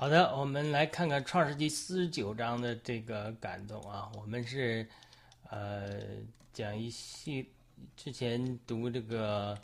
[0.00, 4.08] 好的，我们来看看《创世纪》四十九章的这个感动啊。
[4.14, 4.88] 我们是
[5.50, 6.00] 呃
[6.52, 7.50] 讲一系
[7.96, 9.58] 之前读这个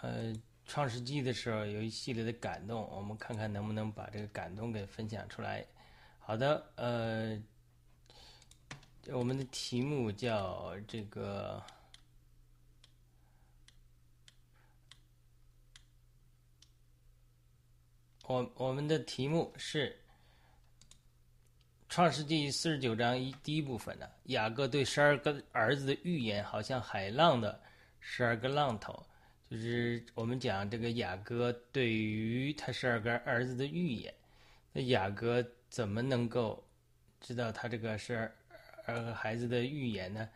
[0.00, 0.34] 呃
[0.66, 5.64] 《创世纪》的时候有一系列的感动，我们看看能不能把这个感动给分享出来。
[6.18, 7.40] 好的，呃，
[9.12, 11.62] 我们的题目叫这个。
[18.26, 19.90] 我我们的题目是
[21.90, 27.60] 《创世纪》四十九章一第一部分的雅各对十二个儿子的预言，好像海浪的
[28.00, 29.04] 十二个浪头，
[29.50, 34.12] 就是我们讲这个雅各对于他十二个儿子的预言。
[34.72, 36.66] 那雅各怎么能够
[37.20, 38.16] 知道他这个十
[38.86, 40.26] 二个孩子的预言呢？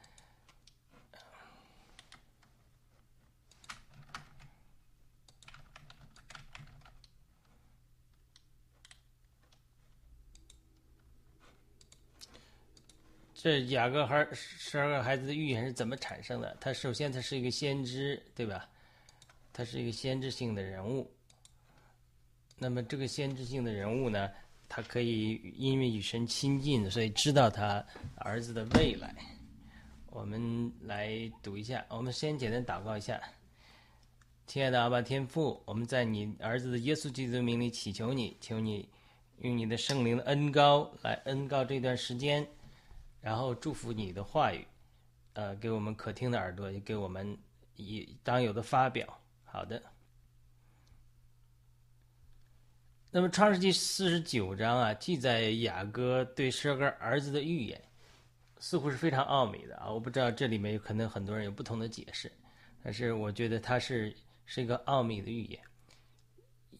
[13.41, 16.57] 这雅各孩十二个孩子的预言是怎么产生的？
[16.61, 18.69] 他首先他是一个先知，对吧？
[19.53, 21.09] 他是一个先知性的人物。
[22.59, 24.29] 那么这个先知性的人物呢，
[24.69, 27.85] 他可以因为与神亲近，所以知道他
[28.17, 29.15] 儿子的未来。
[30.11, 33.23] 我们来读一下，我们先简单祷告一下。
[34.49, 38.89] 亲爱的阿爸天父，我们在你儿子的耶稣基督名里祈求你，求你
[39.43, 42.45] 用你的圣灵的恩高来恩高这段时间。
[43.21, 44.67] 然后祝福你的话语，
[45.33, 47.37] 呃，给我们可听的耳朵，也给我们
[47.77, 49.21] 以当有的发表。
[49.45, 49.83] 好的。
[53.11, 57.83] 那么《创世纪》四十九章啊，记载雅各对十二个儿子的预言，
[58.59, 59.91] 似乎是非常奥秘的啊。
[59.91, 62.31] 我不知道这里面可能很多人有不同的解释，
[62.85, 65.61] 但是我觉得它是是一个奥秘的预言。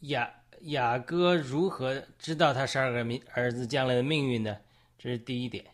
[0.01, 0.31] 雅
[0.61, 4.55] 雅各如何知道他十二个命儿子将来的命运呢？
[4.99, 5.65] 这是第一点。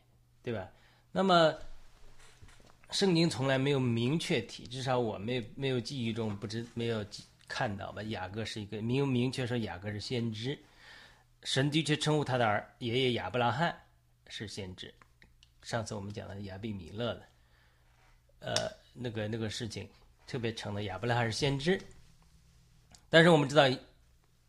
[0.45, 0.71] 对吧？
[1.11, 1.57] 那么，
[2.91, 7.03] 圣经从来没有明确提，至少我没没有记忆中不知没有
[7.49, 8.03] 看到吧？
[8.03, 10.59] 雅各是一个没有明确说雅各是先知，
[11.45, 13.75] 神的确称呼他的儿爷爷亚伯拉罕
[14.29, 14.93] 是先知。
[15.63, 17.23] 上次我们讲的亚比米勒的，
[18.41, 19.89] 呃，那个那个事情，
[20.27, 21.81] 特别称的亚伯拉罕是先知。
[23.09, 23.67] 但是我们知道，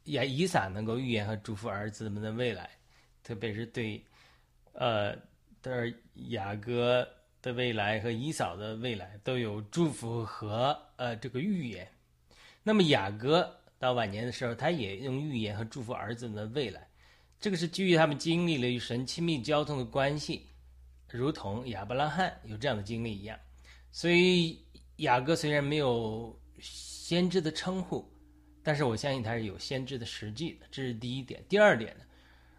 [0.05, 2.69] 亚以撒能够预言和祝福儿子们的未来，
[3.23, 4.03] 特别是对，
[4.73, 5.17] 呃。
[5.71, 5.93] 而
[6.29, 7.07] 雅各
[7.41, 11.87] 的未来和以嫂的未来都有祝福和呃这个预言。
[12.63, 16.87] 那么雅各到晚年的时候，他也用预言和祝福儿子的未来。
[17.39, 20.47] 这个是基于他们经历了与神亲密交通的关系，
[21.09, 23.37] 如同亚伯拉罕有这样的经历一样。
[23.91, 24.59] 所以
[24.97, 28.09] 雅各虽然没有先知的称呼，
[28.63, 30.65] 但是我相信他是有先知的实际的。
[30.71, 31.43] 这是第一点。
[31.47, 32.04] 第二点呢？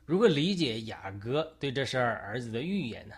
[0.07, 3.17] 如何理解雅各对这十二儿子的预言呢？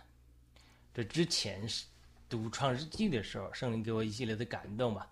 [0.94, 1.84] 这之前是
[2.31, 5.06] 读创世纪的时候，圣灵给我一系列的感动吧。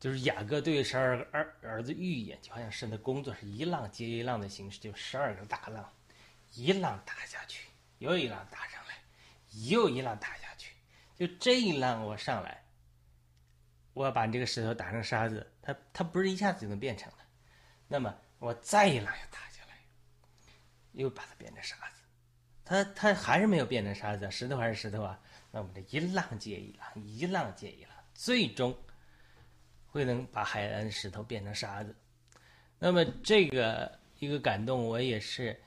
[0.00, 5.88] 就是雅各对十二个儿儿子预言，就好像神的工作是一浪接一浪的形式，就十二个大浪，
[6.54, 9.00] 一浪打下去，又一浪打上来，
[9.68, 10.74] 又一浪打下去。
[11.16, 12.60] 就这一浪我上来，
[13.94, 17.18] 我要把这个石头打成沙子，它它不是一下子就能变成的。
[17.86, 19.38] 那么我再一浪又打。
[21.02, 22.02] 又把它变成沙子，
[22.64, 25.18] 它它还是没有变成沙子，石头还是石头啊。
[25.52, 28.76] 那我们这一浪接一浪，一浪接一浪，最终
[29.86, 31.94] 会能把海岸石头变成沙子。
[32.80, 35.58] 那么这个一个感动，我也是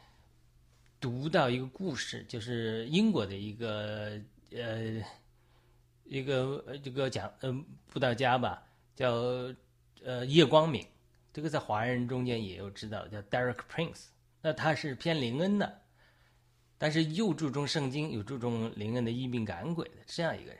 [0.99, 4.19] 读到一个故事，就是英国的一个
[4.51, 5.01] 呃
[6.03, 7.51] 一个这个讲呃
[7.87, 8.61] 布道家吧，
[8.95, 9.13] 叫
[10.03, 10.85] 呃叶光明，
[11.31, 14.07] 这个在华人中间也有知道，叫 Derek Prince。
[14.43, 15.81] 那他是偏灵恩的，
[16.79, 20.59] 但是又注重圣经，又注重灵恩的医病赶鬼的这样一个人。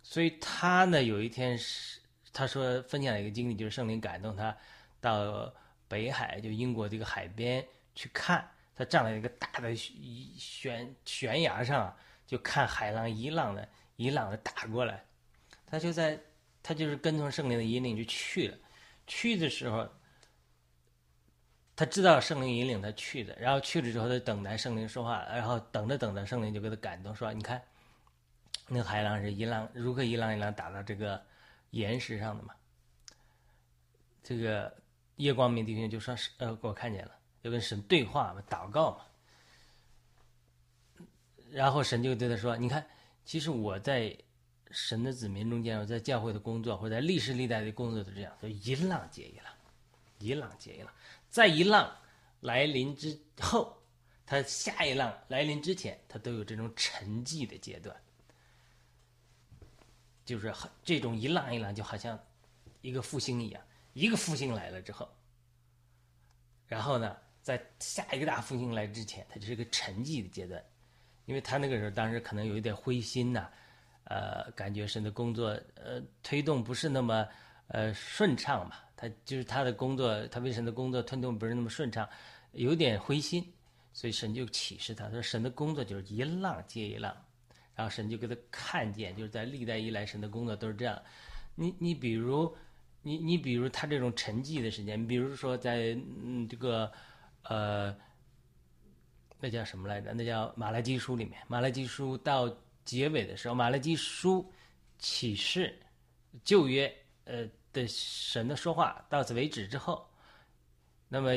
[0.00, 2.00] 所以他呢，有一天是
[2.32, 4.56] 他说分享了一个经历，就是圣灵感动他
[5.00, 5.52] 到
[5.88, 7.66] 北海，就英国这个海边
[7.96, 8.48] 去看。
[8.76, 11.92] 他站在一个大的悬悬崖上，
[12.28, 15.04] 就看海浪一浪的一浪的打过来。
[15.66, 16.16] 他就在
[16.62, 18.56] 他就是跟从圣灵的引领就去了。
[19.08, 19.88] 去的时候。
[21.78, 27.62] 他知道圣灵引领他去的，然后去了之后，他等待圣灵说话，然后等着等着，圣灵就给他感动，说：“你看，
[28.66, 31.22] 那个海浪是一浪如何一浪一浪打到这个
[31.70, 32.52] 岩石上的嘛？”
[34.24, 34.76] 这个
[35.14, 37.12] 夜光明弟兄就说：“是呃，我看见了，
[37.44, 39.04] 就跟神对话嘛，祷告嘛。”
[41.52, 42.84] 然后神就对他说：“你看，
[43.24, 44.12] 其实我在
[44.72, 49.54] 神的子民中间，我在教会的工作，或者在历史历代的工作都这样，就一浪接一浪，
[50.18, 50.92] 一浪接一浪。”
[51.28, 51.94] 在一浪，
[52.40, 53.76] 来临之后，
[54.26, 57.94] 它下一浪来临之前，它都有这种沉寂的阶段，
[60.24, 60.52] 就是
[60.84, 62.18] 这种一浪一浪，就好像
[62.80, 65.08] 一个复兴一样，一个复兴来了之后，
[66.66, 70.62] 然后呢，在下一个大复兴来之前，它就是一个沉寂的阶段，
[71.26, 73.50] 因为他那个时候当时可能有一点灰心呐、
[74.04, 77.26] 呃，感觉神的工作呃推动不是那么
[77.68, 82.06] 呃顺畅嘛，他就是他的工作，他为神的工作推动不是那么顺畅，
[82.50, 83.46] 有点灰心，
[83.92, 87.16] 所以神就启示他，说神的工作就是一浪接一浪，
[87.76, 91.00] 然后神就给他看见，就是在历代以来神的工作都是这样。
[91.54, 92.52] 你你比如
[93.02, 96.90] 你你比如他这种沉寂的时间，比如说在嗯这个
[97.44, 97.96] 呃
[99.40, 100.12] 那叫什么来着？
[100.12, 102.52] 那叫马拉基书里面，马拉基书到
[102.84, 104.44] 结尾的时候，马拉基书
[104.98, 105.78] 启示
[106.42, 106.92] 旧约
[107.24, 110.08] 呃的神的说话到此为止之后，
[111.08, 111.34] 那么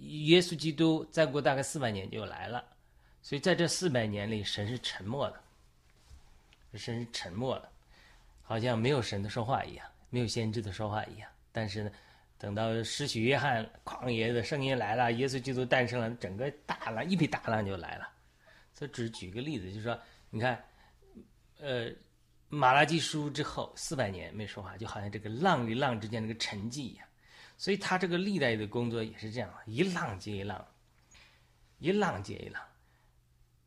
[0.00, 2.64] 耶稣基督再过大概四百年就来了，
[3.22, 7.70] 所以在这四百年里，神是沉默的，神是沉默的，
[8.42, 11.30] 好像没有神的说话一样，没有先知的说话一样。
[11.52, 11.90] 但是呢，
[12.38, 18.08] 等到施洗约翰旷野的声音来了，耶稣基督诞生了，整个大浪一批大浪就来了。
[18.74, 19.98] 这只举个例子，就是说，
[20.30, 20.64] 你看，
[21.60, 21.88] 呃，
[22.54, 27.06] 马拉基书之后四百年没说话，就好像这个浪与浪之间那个沉寂一样。
[27.56, 30.62] 所以他这个历代的工作也是这样，一浪接一浪，
[31.78, 32.62] 一浪接一浪。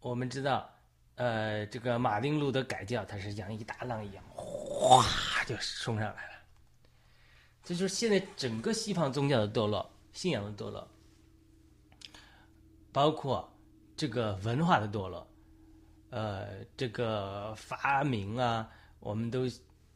[0.01, 0.69] 我们知道，
[1.15, 5.03] 呃，这个马丁路德改教，它是像一大浪一样，哗
[5.45, 6.33] 就冲上来了。
[7.63, 10.87] 这就是现在整个西方宗教的堕落、信仰的堕落，
[12.91, 13.51] 包括
[13.97, 15.27] 这个文化的堕落，
[16.15, 18.71] 呃，这个发明啊，
[19.01, 19.41] 我们都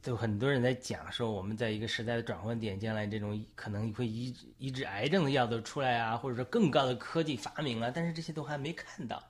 [0.01, 9.23] 都很多人在讲说，我们在一个时代的转换点，将来这种可能会医医治癌症的药都出来啊，或者说更高的科技发明啊，但是这些都还没看到。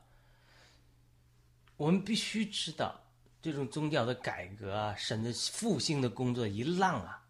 [1.78, 3.00] 我们必须知道，
[3.40, 7.24] 这种宗教的改革啊，神的复兴的工作一浪啊，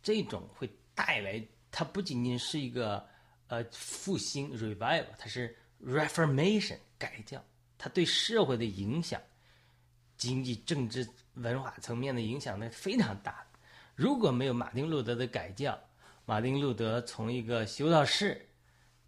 [0.00, 3.04] 这种会带来，它不仅仅是一个
[3.48, 7.44] 呃复兴 revival，它是 reformation 改教，
[7.84, 9.20] 它对社会的影响，
[10.16, 13.44] 经济、政治、文化层面的影响呢非常大。
[13.96, 15.76] 如果没有马丁路德的改教，
[16.24, 18.48] 马丁路德从一个修道士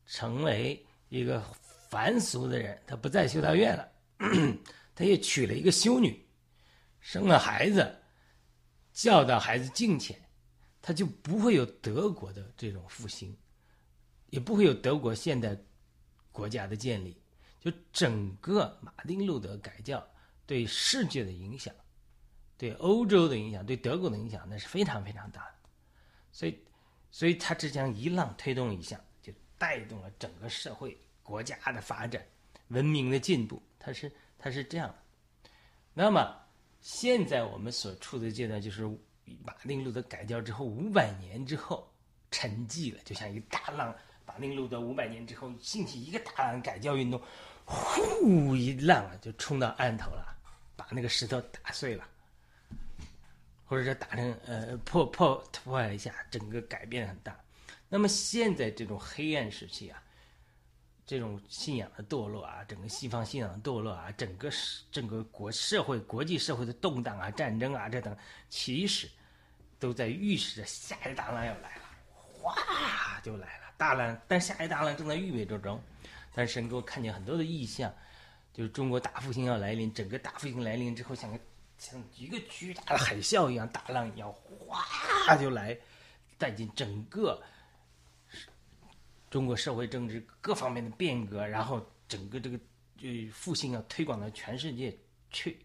[0.08, 1.40] 成为一个
[1.88, 3.88] 凡俗的人，他不在修道院了。
[4.92, 6.26] 他也娶了一个修女，
[6.98, 7.96] 生了孩子，
[8.92, 10.20] 教导孩子敬虔，
[10.82, 13.36] 他就不会有德国的这种复兴，
[14.30, 15.56] 也不会有德国现代
[16.32, 17.16] 国家的建立。
[17.64, 20.06] 就整个马丁路德改教
[20.44, 21.74] 对世界的影响，
[22.58, 25.54] 对欧洲的影响，对德国的影响，那是非常非常大的。
[26.30, 26.62] 所以，
[27.10, 32.22] 所以他这将一浪推动一下，就带动了整个社会国家的发展。
[32.68, 34.94] 文明的进步，它是它是这样的。
[35.94, 36.36] 那么
[36.82, 38.86] 现在我们所处的阶段，就是
[39.42, 41.90] 马丁路德改教之后五百年之后
[42.30, 43.96] 沉寂了，就像一个大浪。
[44.26, 47.20] 马丁路德五百年之后兴起一个大浪改教运动，
[47.64, 50.36] 呼一浪就冲到岸头了，
[50.76, 52.06] 把那个石头打碎了，
[53.64, 57.38] 或者说打成呃破破破坏一下，整个改变很大。
[57.88, 60.00] 那么现在这种黑暗时期啊。
[61.06, 64.50] 这种信仰的堕落啊，整个西方信仰的堕落啊，整个
[64.90, 68.16] 整个国社会、国际社会的动荡啊、战争啊，这等，
[68.48, 69.06] 其实
[69.78, 74.18] 都在预示着下一大浪要来了，哗就来了大浪。
[74.26, 75.78] 但下一大浪正在预备之中。
[76.34, 77.94] 但是神给我看见很多的意象，
[78.52, 81.38] 就是中国大复兴要来临，整个大复兴来临之后，像个
[81.78, 85.78] 像一个巨大的海啸一样，大浪一样哗就来，
[86.36, 87.42] 带进整个。
[89.30, 92.56] 中国社会政治各方面的变革，然后整个这个
[92.96, 94.96] 就复兴要推广到全世界
[95.32, 95.58] 去。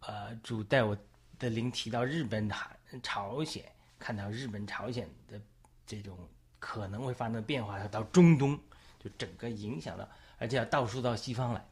[0.00, 0.94] 呃，主带我
[1.38, 3.64] 的灵提到日本、韩、朝鲜，
[3.98, 5.40] 看到日本、朝鲜的
[5.86, 6.28] 这种
[6.66, 8.58] 可能会发生变化，要到中东，
[8.98, 11.62] 就整个影响到，而且要倒数到西方来。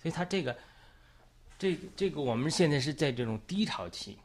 [0.00, 0.56] 所以，他这个，
[1.58, 4.18] 这这个我们现在是在这种低潮期，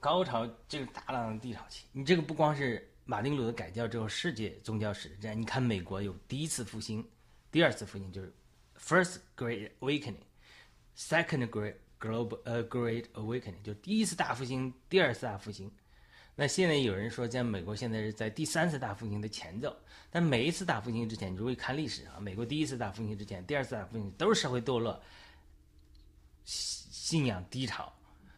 [0.00, 1.84] 高潮这个大浪的低潮期。
[1.92, 2.82] 你这个不光是。
[3.10, 7.02] 马丁路德改教之后，世界宗教史这样，你看美国有第一次复兴，
[7.50, 8.30] 第二次复兴就是
[8.78, 15.72] First Great Awakening，Second Great Global 呃 Great Awakening，就第一次大复兴，第二次大复兴。
[16.40, 19.76] 那现在有人说，在美国现在是在第三次大复兴的前奏，
[20.08, 25.02] 但每一次大复兴之前，你如果看历史啊，美国第一次大复兴之前，第二次大复兴都是社会堕落，
[26.44, 27.92] 信信仰低潮，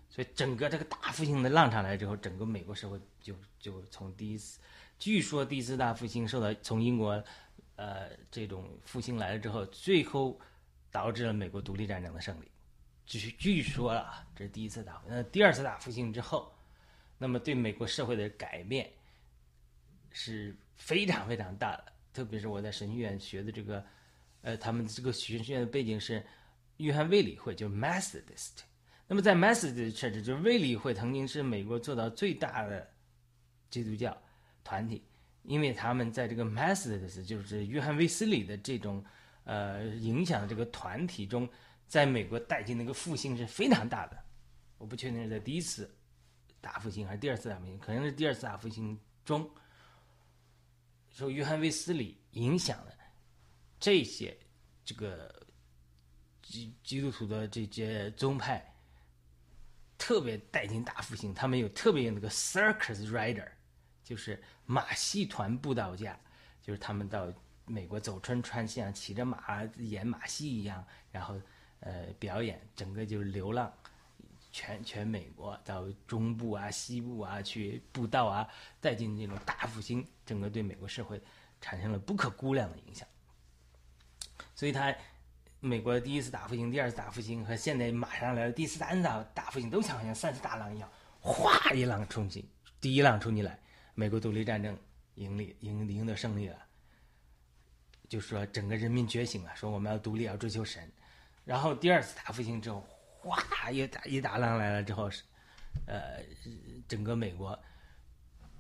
[0.08, 4.58] 所以整个这个大复兴的浪潮来之后，整个美国社会就就从第一次，
[4.98, 7.22] 据说第一次大复兴受到从英国，
[7.76, 10.40] 呃这种复兴来了之后，最后
[10.90, 12.50] 导致了美国独立战争的胜利。
[13.04, 15.14] 据据说啊，这是第一次大复兴。
[15.14, 16.50] 那第二次大复兴之后，
[17.22, 18.90] 那么对美国社会的改变
[20.10, 21.92] 是非常非常大的。
[22.14, 23.84] 特别是我在神学院学的这个，
[24.40, 26.24] 呃，他们这个神学院的背景是
[26.78, 28.62] 约翰卫理会，就是 Methodist。
[29.06, 32.88] 那么在 Methodist Church，就是卫理会，曾经是美国做到最大的
[33.68, 34.16] 基督教
[34.64, 35.04] 团体，
[35.42, 39.04] 因为他们在这个 Methodist，就是约翰卫斯理的这种
[39.44, 41.46] 呃影响这个团体中，
[41.86, 44.18] 在美国带进那个复兴是非常大的。
[44.78, 45.94] 我不确定是在第一次
[46.60, 49.50] 大复兴还是第二次大复兴，可能是第二次大复兴中。
[51.10, 52.96] 受约翰卫斯理影响的
[53.80, 54.36] 这些
[54.84, 55.44] 这个
[56.40, 58.64] 基基督徒的这些宗派，
[59.98, 61.34] 特别带进大复兴。
[61.34, 63.48] 他们有特别那个 circus rider，
[64.04, 66.18] 就是马戏团布道家，
[66.62, 67.32] 就是他们到
[67.66, 71.40] 美国走春穿巷，骑着马演马戏一样，然后
[71.80, 73.72] 呃表演，整个就是流浪。
[74.52, 78.48] 全全美国到中部啊、西部啊去布道啊，
[78.80, 81.20] 再进这种大复兴，整个对美国社会
[81.60, 83.06] 产生了不可估量的影响。
[84.54, 84.94] 所以，他
[85.60, 90.90] 美国第一次大复兴、第二次大复兴和现在马上来的第三次大复兴，都像好像三次大浪一样，
[91.20, 92.48] 哗一浪冲击，
[92.80, 93.58] 第一浪冲进来，
[93.94, 94.76] 美国独立战争
[95.14, 96.58] 赢利赢赢得胜利了，
[98.08, 100.90] 就说整个人民觉醒了，说我们要独立，要追求神。
[101.44, 102.84] 然后第二次大复兴之后。
[103.22, 103.70] 哗！
[103.70, 105.22] 一大一大浪来了之后，是，
[105.86, 106.20] 呃，
[106.88, 107.56] 整个美国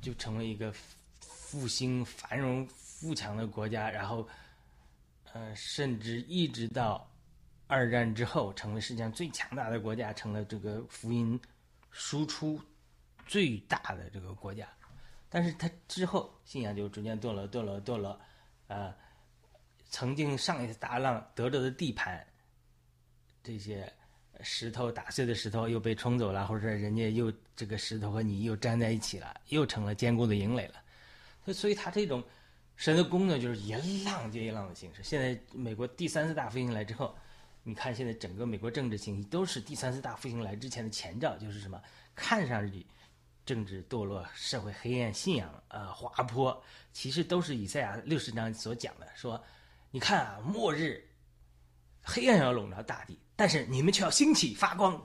[0.00, 0.72] 就成为一个
[1.18, 3.90] 复兴、繁荣、富强的国家。
[3.90, 4.28] 然后，
[5.32, 7.10] 呃，甚至一直到
[7.66, 11.40] 二战之后，成为世界上最强大的国家，成了这个福音
[11.90, 12.60] 输出
[13.26, 14.68] 最大的这个国家。
[15.28, 18.20] 但是它之后信仰就逐渐堕落、堕落、堕落。
[18.68, 18.94] 啊，
[19.88, 22.24] 曾经上一次大浪得着的地盘，
[23.42, 23.92] 这些。
[24.42, 31.52] 石头打碎的石头又被冲走了，或者人家又这个石头和泥又粘在一起了，又成了坚固的营垒了。
[31.52, 32.22] 所以，他这种
[32.76, 35.02] 神的功能就是一浪接一浪的形式。
[35.02, 37.16] 现在美国第三次大复兴来之后，
[37.62, 41.80] 你看现在整个美国政治形势都是第三次大复兴来之前的前兆，就是什么？
[42.14, 42.86] 看上去
[43.44, 49.08] 政治堕落、社会黑暗、信仰呃滑坡，其实都是以赛亚六十章所讲的。
[49.14, 49.42] 说，
[49.90, 51.04] 你看啊，末日
[52.02, 53.18] 黑暗要笼罩大地。
[53.40, 55.02] 但是你们却要兴起发光，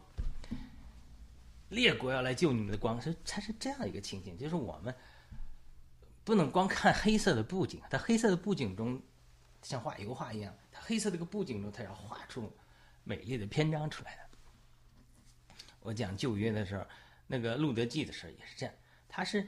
[1.70, 4.94] 列国要来救你们的光，是它是这样一个情形，就是我们
[6.26, 9.02] 不能光看黑色的布景，它黑色的布景中
[9.62, 12.52] 像画油画一样，它黑色这个布景中，它要画出
[13.06, 15.56] 美丽的篇章出来的。
[15.80, 16.86] 我讲旧约的时候，
[17.28, 18.76] 那个路德记的时候也是这样，
[19.08, 19.48] 它是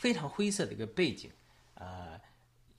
[0.00, 1.30] 非常灰色的一个背景，
[1.74, 2.20] 啊，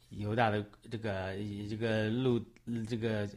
[0.09, 0.61] 犹大的
[0.91, 1.33] 这个
[1.69, 2.45] 这个路
[2.89, 3.29] 这个。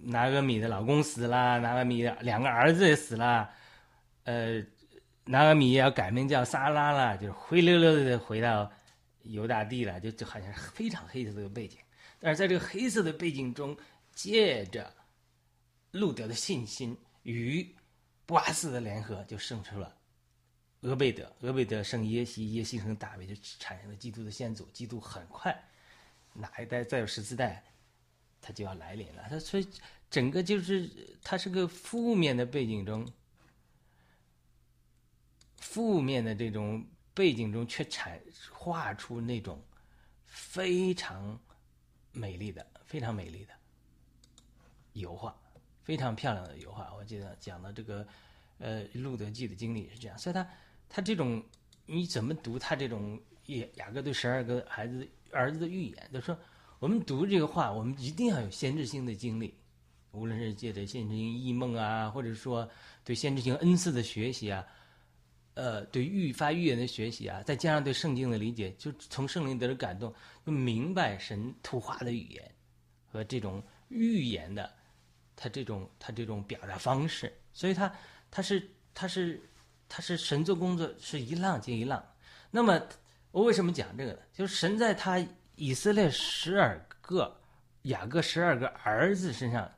[0.00, 3.50] 拿俄米的老公死了，拿俄米的两个儿子也死了，
[4.24, 4.62] 呃，
[5.24, 8.70] 拿俄米也要改名叫撒拉了，就是灰溜溜的回到
[9.22, 11.78] 犹大地了，就就好像非常黑色的背景。
[12.20, 13.76] 但是在这个黑色的背景中，
[14.12, 14.92] 借着
[15.90, 17.74] 路德的信心与
[18.24, 19.94] 布阿斯的联合，就生出了
[20.82, 24.64] 俄贝德，俄贝德生耶西，耶西生大卫，就产生了基督的先祖。
[24.66, 25.56] 基督很快
[26.32, 27.62] 哪一代再有十四代。
[28.40, 29.68] 它就要来临了，它所以
[30.10, 30.88] 整个就是
[31.22, 33.06] 它是个负面的背景中，
[35.56, 38.18] 负面的这种背景中却产
[38.50, 39.62] 画出那种
[40.24, 41.38] 非常
[42.12, 43.52] 美丽的、非常美丽的
[44.94, 45.36] 油画，
[45.82, 46.94] 非常漂亮的油画。
[46.94, 48.06] 我记得讲的这个
[48.58, 50.48] 呃《路德记》的经历是这样，所以他
[50.88, 51.44] 他这种
[51.84, 56.38] 你怎么读他这种雅雅各对十二个孩子儿子的预言，就说。
[56.80, 59.52] 我们读这个话，我们一定要有先知性的经历，
[60.12, 62.68] 无论是借着先知性异梦啊，或者说
[63.02, 64.64] 对先知性恩赐的学习啊，
[65.54, 70.14] 呃，对预发预言的学习啊，再加上对圣经的理解，就从圣灵得到感动，
[70.46, 72.54] 就明白神图画的语言
[73.10, 74.72] 和这种预言的
[75.34, 77.92] 他这种他这种表达方式，所以他
[78.30, 79.42] 他是他是
[79.88, 82.00] 他是神做工作是一浪接一浪。
[82.52, 82.80] 那么
[83.32, 84.18] 我为什么讲这个呢？
[84.32, 85.20] 就是神在他。
[85.58, 87.40] 以色列十二个
[87.82, 89.68] 雅各十二个儿子身上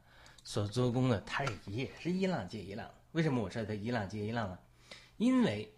[0.44, 2.88] 所做工的，他也是一浪接一浪。
[3.12, 4.58] 为什么我说他一浪接一浪呢？
[5.16, 5.74] 因为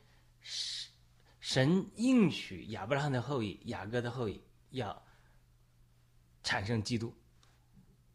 [1.39, 5.05] 神应许亚伯拉罕的后裔雅各的后裔要
[6.43, 7.15] 产生基督，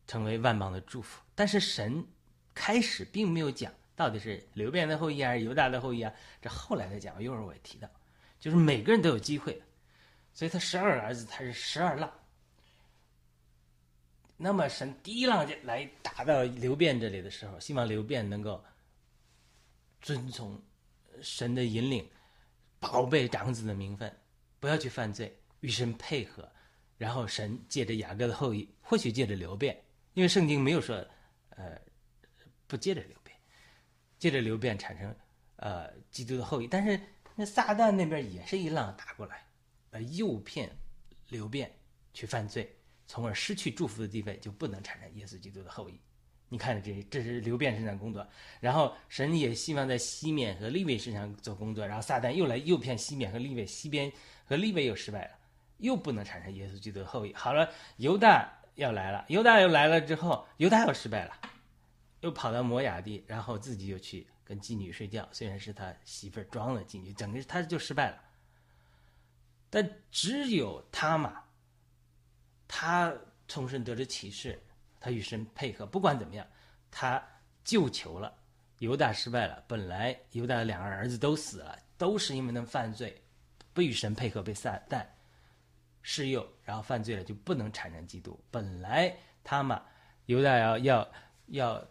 [0.05, 1.21] 成为万邦的祝福。
[1.35, 2.05] 但是神
[2.53, 6.13] 开始并没有讲到底是刘辩的后裔还是犹大的后裔啊？
[6.41, 7.89] 这后来再讲，一会儿我也提到，
[8.41, 9.63] 就是每个人都有机会，
[10.37, 12.13] 所以他十二个儿子他是十二浪。
[14.37, 18.63] 那么神第一浪来打到刘辩这里的时候，希望刘辩能够
[19.99, 20.61] 遵从
[21.23, 22.07] 神的引领，
[22.79, 24.15] 宝贝长子的名分，
[24.59, 26.47] 不要去犯罪，与神配合。
[26.99, 29.75] 然后神借着雅各的后裔，或许借着刘辩，
[30.13, 31.03] 因为圣经没有说，
[31.49, 31.81] 呃，
[32.67, 33.35] 不借着刘辩，
[34.19, 35.15] 借着刘辩产生
[35.55, 36.67] 呃基督的后裔。
[36.67, 37.01] 但是
[37.33, 39.46] 那撒旦那边也是一浪打过来，
[39.97, 40.69] 呃，诱骗
[41.29, 41.71] 刘辩
[42.13, 42.71] 去犯罪。
[43.07, 45.99] 从而失去祝福的地位，就不能产生耶稣基督的后裔。
[46.49, 48.25] 你看，这这是流变身上工作，
[48.59, 54.11] 然后神也希望在西面和利位身上做工作，然后撒旦又来诱骗西面和利位，西边
[54.45, 55.31] 和利位又失败了，
[55.77, 57.33] 又不能产生耶稣基督的后裔。
[57.33, 61.33] 好了，犹大要来了，犹大又来了之后，犹大又失败了，
[62.19, 68.21] 又跑到摩亚地，然后自己又去跟妓女睡觉，虽然是他媳妇儿装了妓女，整个他就失败了。
[69.69, 71.43] 但只有他嘛。
[72.67, 73.13] 他
[73.47, 74.61] 从神得知启示，
[74.99, 76.45] 他与神配合，不管怎么样，
[76.91, 77.21] 他
[77.63, 78.33] 救求了。
[78.79, 83.19] 犹大失败了，本来犹大的两个儿子都死了，都是因为能犯罪，
[83.73, 85.03] 不与神配合被撒旦
[86.03, 88.39] 施诱，然后犯罪了，就不能产生基督。
[88.51, 89.81] 本来他嘛，
[90.27, 91.11] 犹大要要
[91.47, 91.87] 要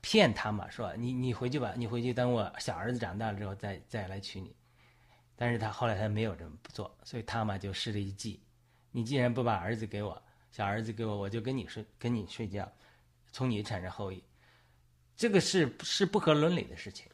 [0.00, 4.56] 骗他嘛，说你你回去吧，你回去等我小儿子长大了之后再再来娶你。
[5.36, 8.40] 但是他后来他没有这么做，所以他嘛就施了一计。
[8.90, 12.66] 你既然不把儿子给我，小儿子给我，我就跟你睡，跟你睡觉，
[13.30, 14.24] 从你产生后裔，
[15.14, 17.06] 这个是是不合伦理的事情。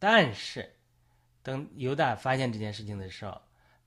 [0.00, 0.68] 但是，
[1.44, 3.40] 等犹大发现这件事情的时候，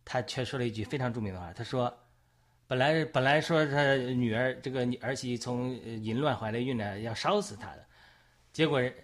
[0.05, 1.51] 他却说了一句非常著名的话。
[1.51, 1.93] 他说
[2.67, 7.85] ：“本来本来说他女儿这个儿媳从淫乱怀了孕呢，要烧死他的，
[8.53, 8.95] 结果人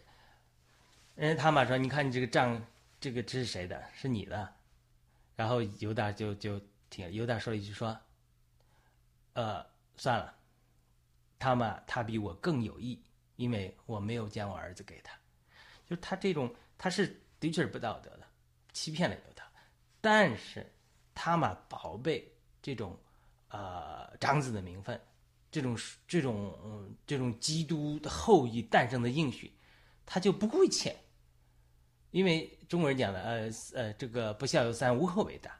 [1.16, 2.66] 人家他妈说：‘你看你这个账，
[3.02, 3.84] 这个这是谁的？
[3.94, 4.50] 是你的。’
[5.42, 7.98] 然后犹大就就听犹大说了一句说。”
[9.34, 10.36] 呃，算了，
[11.40, 13.02] 他嘛，他比我更有义，
[13.38, 15.18] 因为我没有将我儿子给他，
[15.88, 18.28] 就他这种，他是的确是不道德的，
[18.74, 19.50] 欺骗了犹大，
[20.02, 20.70] 但是
[21.16, 22.30] 他嘛，宝贝
[22.62, 23.00] 这种
[23.48, 25.00] 呃长子的名分，
[25.50, 29.56] 这种这种嗯这种基督的后裔诞生的应许，
[30.06, 30.94] 他就不会欠，
[32.12, 35.58] 因为中国人讲的呃呃这个不孝有三，无后为大，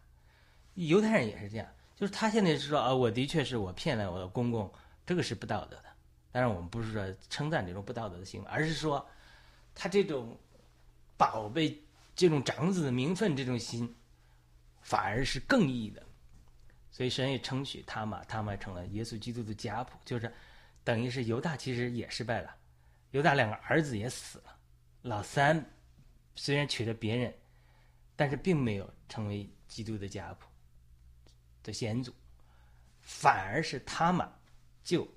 [0.76, 1.68] 犹太人也是这样。
[1.96, 4.72] 就是他现在是说啊，我的确是我骗了我的公公，
[5.06, 5.86] 这个是不道德的。
[6.32, 9.06] 当然，我们不是说称赞这种不道德的行为，而是说
[9.76, 10.38] 他这种
[11.18, 11.80] 宝贝、
[12.16, 13.94] 这种长子的名分这种心，
[14.82, 16.02] 反而是更义的。
[16.90, 20.34] 所以神也称许他嘛，他们成了耶稣基督的家谱，就是
[20.84, 22.54] 等于是犹大其实也失败了，
[23.12, 24.58] 犹大两个儿子也死了，
[25.04, 25.64] 老三
[26.36, 27.34] 虽然娶了别人，
[28.16, 30.48] 但是并没有成为基督的家谱。
[31.64, 32.12] 的先祖，
[33.02, 34.28] 反而是他们
[34.84, 35.08] 就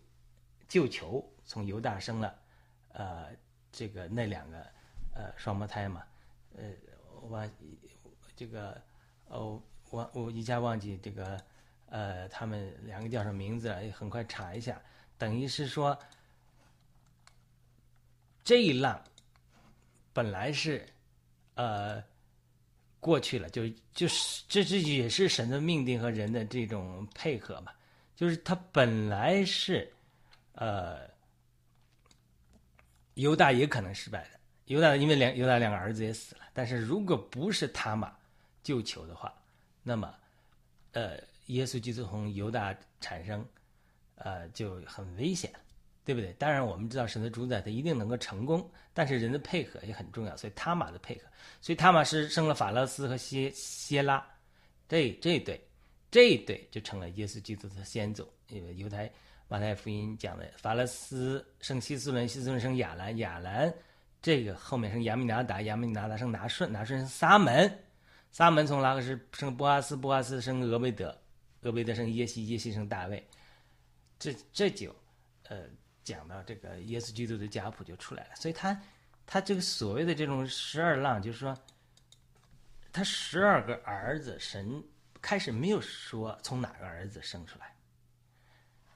[0.68, 2.38] 就求从犹大生了，
[2.92, 3.34] 呃，
[3.72, 4.58] 这个那两个
[5.14, 6.04] 呃双胞胎嘛，
[6.54, 6.70] 呃，
[7.30, 7.50] 忘
[8.36, 8.78] 这个
[9.28, 11.42] 哦，我我一下忘记这个
[11.86, 13.80] 呃，他们两个叫什么名字了？
[13.92, 14.78] 很快查一下，
[15.16, 15.98] 等于是说
[18.44, 19.02] 这一浪
[20.12, 20.86] 本来是
[21.54, 22.02] 呃。
[23.00, 27.70] 过去了，就就是这这也是神的命定和人的这种配合嘛。
[28.16, 29.92] 就是他本来是，
[30.54, 31.00] 呃，
[33.12, 34.40] 犹大也可能失败的。
[34.64, 38.16] 犹大因为两犹大两个儿子也死了，但是如果不是他嘛
[38.62, 39.30] 救求的话，
[39.82, 40.14] 那么，
[40.92, 43.46] 呃，耶稣基督从犹大产生，
[44.14, 45.52] 呃，就很危险。
[46.04, 46.34] 对不对？
[46.34, 50.36] 当然，我们知道神的主宰他一定能够成功，但是人的配合也很重要。
[50.36, 51.22] 所以他玛的配合，
[51.62, 54.22] 所以他玛是生了法勒斯和希希拉，
[54.86, 55.58] 这这一对，
[56.10, 58.28] 这一对就成了耶稣基督的先祖。
[58.48, 59.10] 因为犹太
[59.48, 63.72] 马太福音讲的，法勒斯生希斯伦，希斯伦生亚兰，亚兰
[64.20, 67.78] 这个后面生亚米拿达，亚米拿达生拿顺，拿顺生撒门，
[68.30, 71.18] 撒门从拉克什生波阿斯，波阿斯生俄贝德，
[71.62, 73.26] 俄贝德生耶西，耶西生大卫，
[74.18, 74.94] 这这就
[75.48, 75.62] 呃。
[76.04, 78.78] 讲到这个耶稣基督的家谱就出来了，所以他，
[79.26, 81.58] 他这个所谓的这种十二浪，就是说，
[82.92, 84.84] 他十二个儿子，神
[85.22, 87.74] 开始没有说从哪个儿子生出来，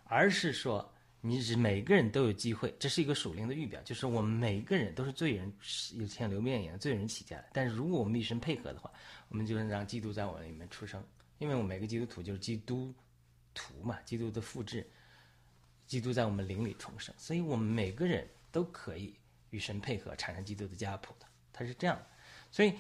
[0.05, 0.92] 而是说
[1.23, 5.51] 你是每个人都有机会，这是一个属灵的预表，就是我们每个人都是罪人，
[5.94, 8.92] 有像刘面一样罪人起家的，但是如果我们与神配合的话，
[9.31, 11.03] 我们就能让基督在我们里面出生，
[11.38, 12.94] 因为我们每个基督徒就是基督
[13.55, 14.87] 徒嘛，基督的复制。
[15.88, 19.14] 基督在我们灵里重生，所以我们每个人都可以
[19.51, 22.07] 与神配合，产生基督的家谱的，它是这样的。
[22.51, 22.74] 所以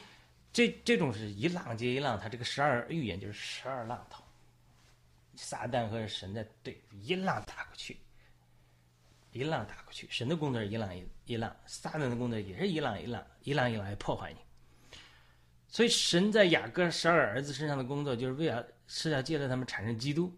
[0.52, 4.22] 这这种是一浪接一浪，它这个十二预言就是十二浪头，
[5.34, 7.96] 撒旦和神的对一浪打过去，
[9.32, 14.38] 一浪打过去，神的工作是一浪一一浪，撒旦的工作也是一浪一浪，一浪一浪来破坏你。
[15.66, 20.30] 所以神在雅各十二儿子身上的工作，就是为了是要借着他们产生基督。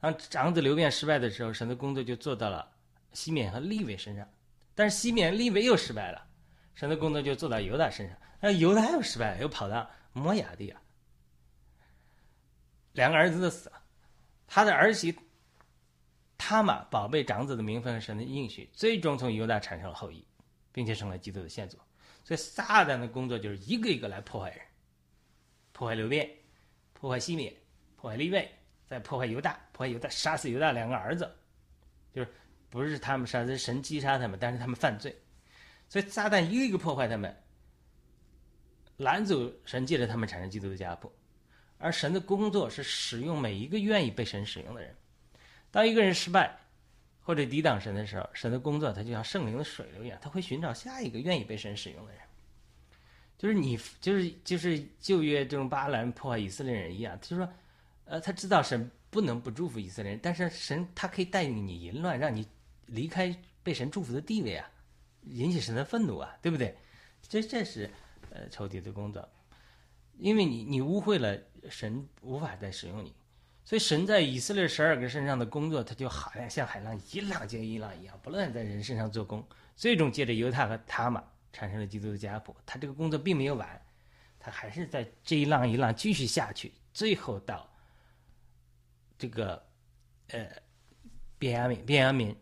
[0.00, 2.72] 当长子流变失败的时候，神的工作就做到了
[3.12, 4.26] 西缅和利伟身上。
[4.74, 6.26] 但是西缅、利伟又失败了，
[6.74, 8.16] 神的工作就做到犹大身上。
[8.40, 10.80] 那犹大又失败了，又跑到摩亚地了。
[12.92, 13.82] 两个儿子都死了，
[14.46, 15.14] 他的儿媳
[16.38, 20.26] 他玛宝贝长子的名分和神的应许，最终从犹大产生了后裔，
[20.72, 21.78] 并且成了基督的先祖。
[22.24, 24.60] 所以撒旦的工作就是一个一个来破坏人。
[25.72, 26.30] 破坏流变，
[26.94, 27.54] 破坏西缅，
[27.96, 28.50] 破坏利位，
[28.90, 31.32] 在破坏犹大，破坏犹大，杀死犹大两个儿子，
[32.12, 32.28] 就是
[32.68, 35.16] 不是他们杀，是神击杀他们，但是他们犯罪，
[35.88, 37.32] 所以撒旦一个一个破坏他们，
[38.96, 41.10] 拦阻神借着他们产生基督的家谱，
[41.78, 44.92] 而神的工作是使用每一个愿意被神使用的人。
[45.70, 46.58] 当一个人失败
[47.20, 52.20] 或者抵挡神的时候，神的工作他就像圣灵的水流一样，他会寻找下一个愿意被神使用的人。
[53.38, 57.52] 就是你，就是就是旧约这种巴兰破坏以色列人一样，就是说，
[58.10, 62.44] 呃，他知道神不能不祝福以色列人，但是神他可以带领你淫乱，让你
[62.86, 64.68] 离开被神祝福的地位啊，
[65.26, 66.76] 引起神的愤怒啊，对不对？
[67.28, 67.88] 这这是
[68.30, 69.28] 呃仇敌的工作，
[70.18, 73.14] 因为你你污秽了神，无法再使用你，
[73.64, 79.46] 所以神在以色列十二个身上的工作，他就好像像海浪一浪接一浪一样，不断在人身上做工，
[79.76, 81.22] 最终借着犹太和他玛。
[81.52, 83.82] 产生了基督的家谱，他这个工作并没有完，
[84.38, 87.68] 他还是在这一浪一浪继续下去，最后到
[89.20, 89.62] 这个
[90.28, 90.50] 呃，
[91.38, 92.34] 便雅悯，便雅悯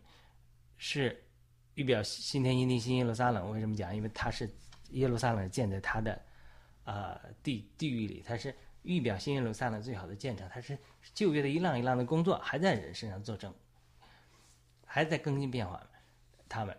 [0.77, 1.21] 是
[1.73, 3.51] 预表新天新地新耶路撒冷。
[3.51, 3.93] 为什么讲？
[3.93, 4.49] 因为他是
[4.91, 6.21] 耶路撒冷建在他的
[6.85, 10.77] 啊地地域里，它是预表新耶路撒冷最好的建成，它是
[11.13, 13.53] 旧约的一浪一浪的工作还在人身上作证，
[14.85, 15.85] 还在更新变化，
[16.47, 16.75] 他们。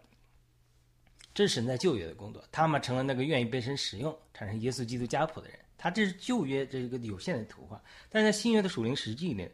[1.34, 5.58] 这是神在旧约的工作，他们成了那个愿意被神使用、产生耶稣基督家谱的人。
[5.78, 9.48] 他这是旧约这一个有限的图画，但是在新约的属灵实际里，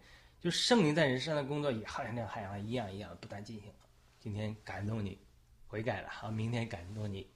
[0.47, 3.73] 就圣灵在人身上的工作也好像那海洋一样一样不断进行。
[4.21, 5.19] 今天感动你
[5.67, 7.29] 悔改了，好，明天感动你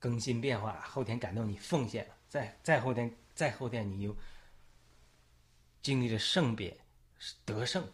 [0.00, 4.12] 更新变化，后天感动你奉献了，再再后天再后天你又
[5.80, 6.76] 经历了圣别
[7.44, 7.88] 得胜，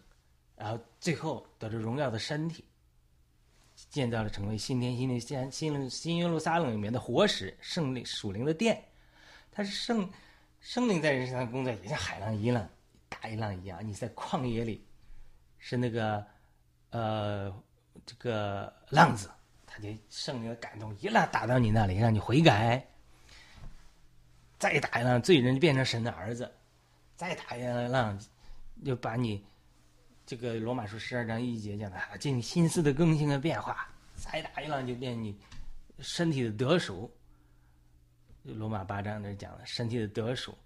[0.57, 2.65] 然后最后得着荣耀的身体。
[3.91, 8.83] 建造了成为新天新地、新新新耶路撒冷里面的活石，圣灵属灵的殿。
[9.53, 10.11] 它是圣
[10.61, 12.67] 圣灵在人身上的工作，也像海浪一浪、
[13.21, 13.87] 大一浪一样。
[13.87, 14.85] 你在旷野里
[15.59, 16.25] 是那个
[16.91, 17.55] 呃
[18.05, 19.31] 这个浪子，
[19.67, 22.85] 他就圣灵的感动一浪打到你那里，让你悔改。
[24.59, 26.45] 再打一浪，罪人就变成神的儿子；
[27.17, 28.19] 再打一浪，
[28.85, 29.45] 就把你。
[30.27, 35.39] 这个罗马书十二章一节讲的啊，进心思的更新和变化，再打一浪就变你
[35.99, 37.11] 身体的得赎。
[38.43, 40.57] 罗马八章那讲的身体的得赎，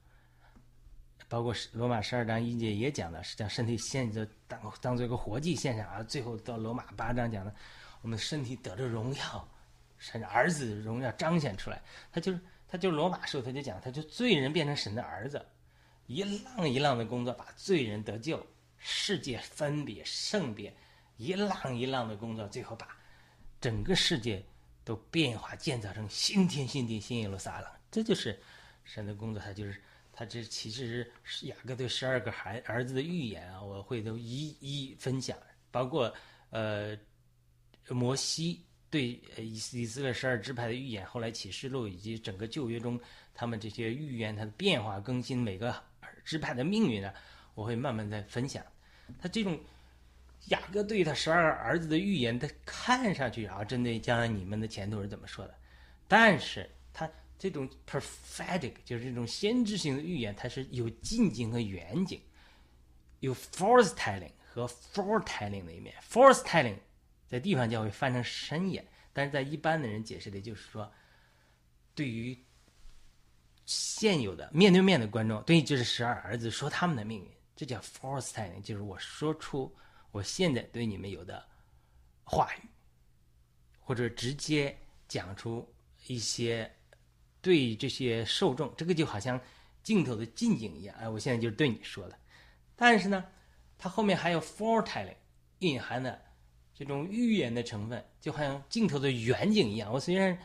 [1.28, 7.54] 包括罗马十二章一节也讲的是将身体献着当当做一个活祭献上，而最后到罗马八章讲的，
[8.02, 9.48] 我们身体得着荣耀，
[9.98, 11.82] 神儿子荣耀彰显出来。
[12.10, 15.44] 他就是他就是罗马书他就讲，他就罪人变成神的儿子，
[16.06, 18.44] 一浪一浪的工作把罪人得救。
[18.80, 20.72] 世界分别圣别，
[21.16, 22.96] 一浪一浪的工作，最后把
[23.60, 24.40] 整个世界
[24.84, 27.68] 都变化建造成新天新地新耶路撒冷。
[27.90, 28.40] 这就是
[28.84, 29.82] 神的工作，他就是
[30.18, 35.38] 他这其实是雅各对十二个孩儿子的预言啊，我会都一一分享，
[35.70, 36.12] 包括
[36.50, 36.98] 呃
[37.88, 42.98] 摩西对以以色列十二支派的预言，后来启示录以及整个旧约中
[43.32, 45.72] 他们这些预言，它的变化更新，每个
[46.24, 47.14] 支派的命运呢？
[47.54, 48.60] 我会慢慢再分享，
[49.20, 49.56] 他这种
[50.48, 55.54] 雅各对他十二儿子的预言，他看上去啊，针对将来你们的前途是怎么说的？
[56.08, 62.20] 但是他这种 prophetic 就是这种先知性的预言，它是有近景和远景，
[63.20, 65.94] 有 foretelling 和 foretelling 的一面。
[66.02, 66.76] foretelling
[67.28, 70.92] 在地方教会翻成深眼，但是在一般的人解释的就是说，
[71.94, 72.36] 对于
[73.66, 77.30] 现有的面对面的观众，对于这是十二儿子说他们的命运。
[77.54, 79.74] 这叫 foretelling，就是我说出
[80.10, 81.44] 我现在对你们有的
[82.24, 82.68] 话语，
[83.80, 85.68] 或者直接讲出
[86.06, 86.72] 一些
[87.48, 89.40] 对这些受众，这个就好像
[89.82, 90.94] 镜头的近景一样。
[91.00, 92.14] 哎，我现在就是对你说的。
[92.76, 93.24] 但是呢，
[93.78, 95.16] 它后面还有 foretelling，
[95.60, 96.20] 蕴含的
[96.74, 99.90] 这种预言的成分，就好像镜头的远景一样。
[99.90, 100.38] 我虽然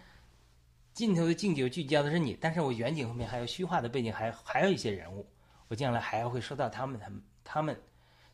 [0.93, 5.27] 镜头的近景聚焦的是你，但是我远景后面还有虚化的背景，还还有一些人物，
[5.67, 7.77] 我将来还要会说到他们，他们，他们，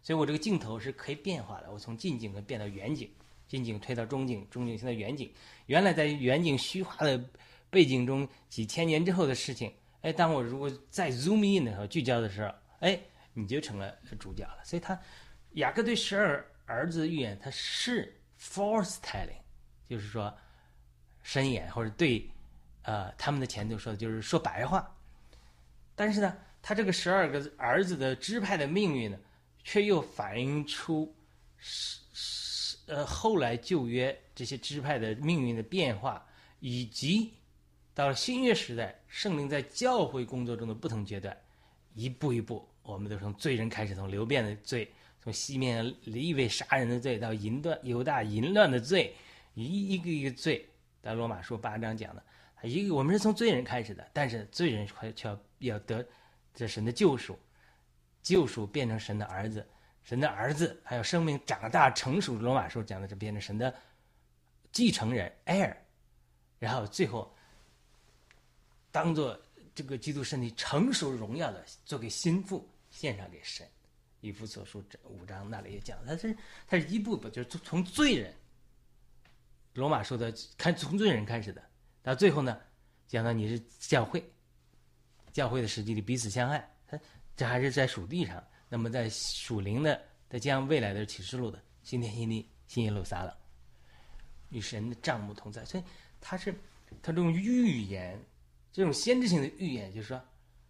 [0.04, 1.72] 所以我这个镜头是可以变化的。
[1.72, 3.10] 我从近景可以变到远景，
[3.48, 5.28] 近景推到中景，中景现在远景。
[5.66, 7.20] 原来在远景虚化的
[7.70, 13.00] 背景中，几千年之后的事情，哎，当我如果再 zoom in 的时候，聚焦的时候，哎，
[13.34, 14.64] 你就成了主角了。
[14.64, 15.00] 所以他
[15.54, 19.42] 雅各对十二儿子的预言，他是 foretelling，
[19.88, 20.36] 就是说
[21.22, 22.30] 深言或者对。
[22.84, 24.98] 呃，他们的前头说的就是说白话，
[25.96, 29.20] 但是呢，他这个十二个儿子的支派的命运呢，
[29.64, 31.14] 却又反映出
[31.58, 36.26] 是是呃后来旧约这些支派的命运的变化，
[36.62, 37.34] 以及
[37.94, 41.36] 到了新约时代，圣灵在教会工作中的不同阶段，
[41.94, 49.16] 一步一步，我们都从罪人开始，从流变的罪，从西面利未杀人的罪，到淫乱犹大淫乱的罪，
[49.54, 50.70] 一一个一个罪，
[51.02, 52.24] 在罗马书八章讲的。
[52.62, 56.06] 一个我们是从罪人开始的，但是罪人却却要要得
[56.54, 57.40] 这神的救赎，
[58.22, 59.66] 救赎变成神的儿子，
[60.04, 62.36] 神的儿子还有生命长大成熟。
[62.36, 63.74] 罗马书讲的是变成神的
[64.74, 65.74] 继承人 heir，
[66.60, 67.34] 然后最后
[68.92, 69.40] 当做
[69.74, 73.68] 这个基督身体成熟荣耀的做给心腹献上给神。
[74.22, 76.36] 以弗所书这五章那里也讲，他是
[76.68, 78.36] 他是一步步就是从从罪人，
[79.74, 81.64] 罗马说的看从罪人开始的。
[82.02, 82.60] 到最后呢，
[83.08, 84.22] 讲到你是教会，
[85.32, 87.00] 教会的实际里彼此相爱，他
[87.38, 88.44] 这还是在属地上。
[88.68, 90.00] 那么在属灵的，
[90.30, 93.34] 在将未来的启示录的新天新地、新耶路撒冷，
[94.50, 95.64] 与神的账目同在。
[95.64, 95.84] 所以
[96.20, 96.54] 他是
[97.02, 98.22] 他这种预言，
[98.80, 100.24] 这种先知性的预言，就是说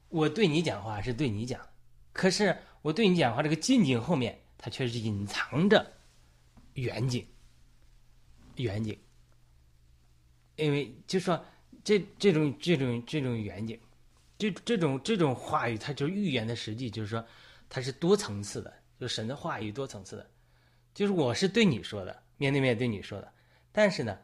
[0.07, 1.63] 我对你讲话是对你讲，
[2.11, 5.93] 可是我对你讲话这个近景后面，它却是隐藏着
[6.73, 7.23] 远景，
[8.55, 8.97] 远景。
[10.55, 11.45] 因为就说
[11.83, 13.79] 这这种这种这种远景，
[14.39, 17.23] 这这种这种话语，它就是预言的实际，就是说
[17.69, 20.27] 它是多层次的，就神的话语多层次的，
[20.95, 23.31] 就是我是对你说的，面对面对你说的，
[23.71, 24.17] 但是呢，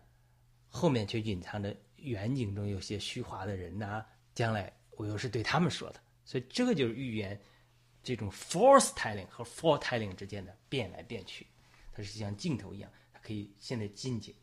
[0.70, 7.40] 后面却隐藏着远景中有些虚华的人呐，将来我又是对他们说的，所以这个就是预言
[8.02, 11.46] 这种 force telling 和 foretelling 之间的变来变去，
[11.92, 14.34] 它是像镜头一样，它可以现在近景、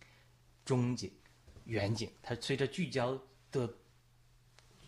[0.64, 1.10] 中景。
[1.66, 3.16] 远景，它随着聚焦
[3.52, 3.72] 的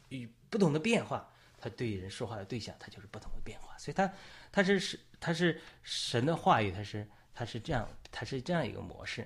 [0.08, 3.78] 与不同的变化，它对人说话的对象，它就是不同的变化。
[3.78, 4.12] 所以，它
[4.50, 9.24] 它是是它是神的话语，它是它是这样，它是这样一个模式。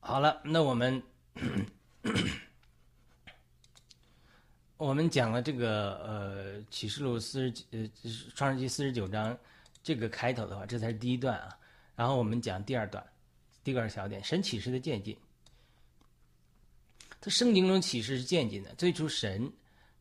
[0.00, 1.02] 好了，那我们
[4.76, 7.90] 我们讲了这个呃启示录四十呃
[8.34, 9.36] 创世纪四十九章
[9.82, 11.58] 这个开头的话，这才是第一段啊。
[11.94, 13.04] 然后我们讲第二段。
[13.64, 15.14] 第二小点，神启示的渐进。
[17.20, 18.74] 他圣经中启示是渐进的。
[18.76, 19.52] 最初神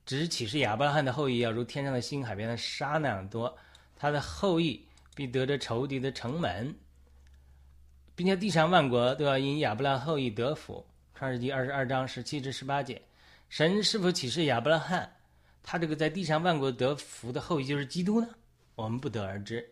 [0.06, 3.54] 只是启示亚伯拉罕的后裔要如天上的星、海边的沙那样多，
[3.98, 6.74] 他的后裔必得着仇敌的城门，
[8.18, 10.84] 并且地上万国都要因亚伯拉后裔得福。
[11.14, 13.00] 创世纪二十二章十七至十八节，
[13.48, 15.08] 神是否启示亚伯拉罕，
[15.62, 18.28] 他这个在地上万国得福的后裔就是基督呢？
[18.74, 19.72] 我们不得而知。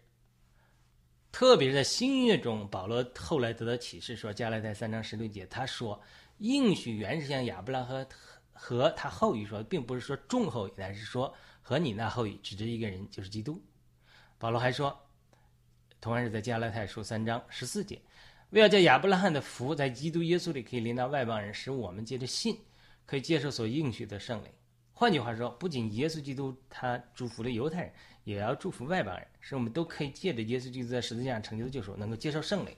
[1.32, 6.00] 特别是在新约中，保罗后来得到启示说，加拉太三章十六节，他说
[6.38, 8.08] 应许原是向亚伯拉罕
[8.54, 13.60] 和他后裔说，并不是说众后裔，乃是说和你那后裔，指着一个人，就是基督。
[14.38, 14.96] 保罗还说，
[16.00, 18.02] 同样是在加拉太书三章十四节，
[18.52, 22.58] 为了叫亚伯拉罕的福在基督耶稣里可以临到外邦人，使我们借着信
[23.06, 24.50] 可以接受所应许的圣灵。
[24.94, 27.94] 换句话说，不仅耶稣基督他祝福了犹太人。
[28.26, 32.76] 也要祝福外邦人，使我们都可以借着耶稣基督在十字架上成就的救赎，能够接受圣灵，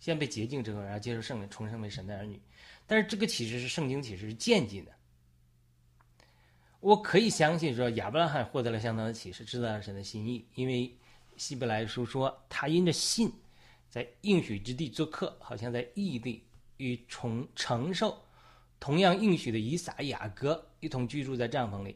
[0.00, 2.40] 先被洁净之后，然后接受圣灵，重生为神的儿女。
[2.86, 4.92] 但是这个启示是圣经启示，是渐进的。
[6.80, 10.90] 我可以相信说，亚伯拉罕获得了相当的启示，知道了神的心意，因为
[11.36, 13.30] 希伯来书说，他因着信，
[13.92, 16.42] 在应许之地做客，好像在异地
[16.78, 18.18] 与重承受
[18.80, 21.94] 同样应许的以撒、雅各一同居住在帐篷里。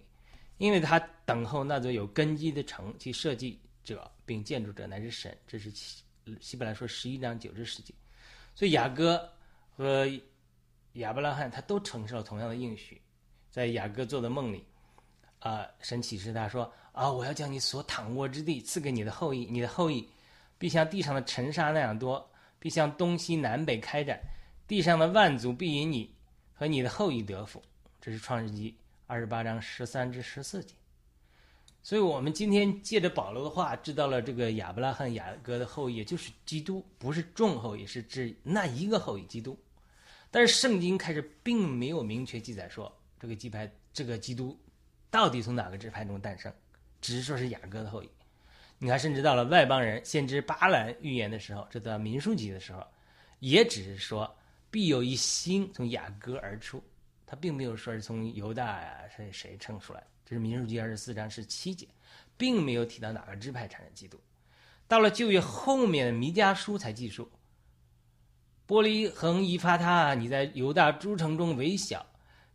[0.59, 5.35] 因为他等候那座有根基的城，其设计者并建筑者乃是神。
[5.47, 6.05] 这是希
[6.39, 7.95] 希伯来说十一章九至十节。
[8.55, 9.27] 所以雅各
[9.75, 10.07] 和
[10.93, 13.01] 亚伯拉罕他都承受了同样的应许。
[13.51, 14.63] 在雅各做的梦里，
[15.39, 20.07] 啊，神启示他说：“啊，我要将你所躺卧之地赐给你的后裔，你的后裔
[20.59, 24.21] 必像地上的尘沙那样多，必向东西南北开展，
[24.67, 26.15] 地上的万族必因你
[26.55, 27.63] 和你的后裔得福。”
[28.01, 28.77] 这是创世纪。
[29.09, 30.75] 二十八章十三至十四节，
[31.81, 39.57] 所以我们今天借着保罗的话，知道了这个亚伯拉罕、雅各的后裔就是基督，不是众后裔，是指那一个后裔基督。
[40.29, 44.59] 但是圣经开始并没有明确记载说这个基派这个基督
[45.09, 46.53] 到底从哪个支派中诞生，
[47.01, 48.11] 只是说是雅各的后裔。
[48.79, 52.87] 你看，甚至到了外邦人先知巴兰预言的时候，这段民数记的时候，
[53.39, 54.37] 也只是说
[54.71, 56.83] 必有一星从雅各而出，
[57.25, 60.03] 他并没有说是从犹大呀是谁称出来。
[60.27, 61.89] 这是民数记二十四章十七节，
[62.37, 64.21] 并没有提到哪个支派产生基督。
[64.87, 67.31] 到了旧约后面的弥迦书才记述：
[68.69, 72.05] 玻璃恒一发他，你在犹大诸城中为小，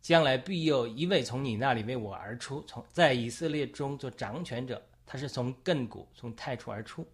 [0.02, 4.80] 将来必有一位从你那里为我而出，从在以色列中做掌权者。
[5.12, 7.06] 他是从亘古从太初而出。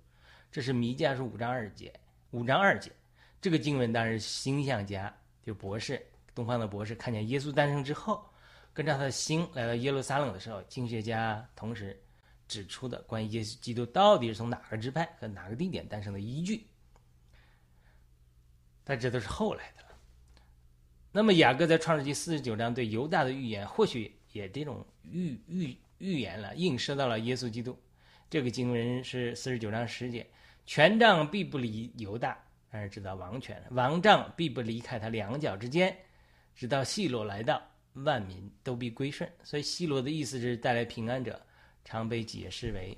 [0.52, 1.92] 这是弥迦书五章二节，
[2.30, 2.92] 五章二节。
[3.42, 6.06] 这个经文当然是星象家，就博士，
[6.36, 8.24] 东方的博士看见耶稣诞生之后。
[8.72, 12.00] 跟着他的星来到耶路撒冷的时候，经学家同时
[12.48, 16.68] 指出的关于耶稣基督到底是从哪个支派和哪个地点诞生的依据，
[18.84, 19.98] 但这都是后来的了。
[21.12, 27.76] 那么雅各在创世纪四十九章对犹大的预言，或许也这种预预预言了，映射到了耶稣基督。
[28.30, 30.26] 这个经文是四十九章十节：
[30.66, 32.38] 权杖必不离犹大，
[32.70, 35.98] 但是知道王权；王杖必不离开他两脚之间，
[36.56, 37.62] 直到细罗来到。
[38.04, 41.44] 万民都必归顺，所以希罗的意思是带来平安者，
[41.84, 42.96] 常被解释为，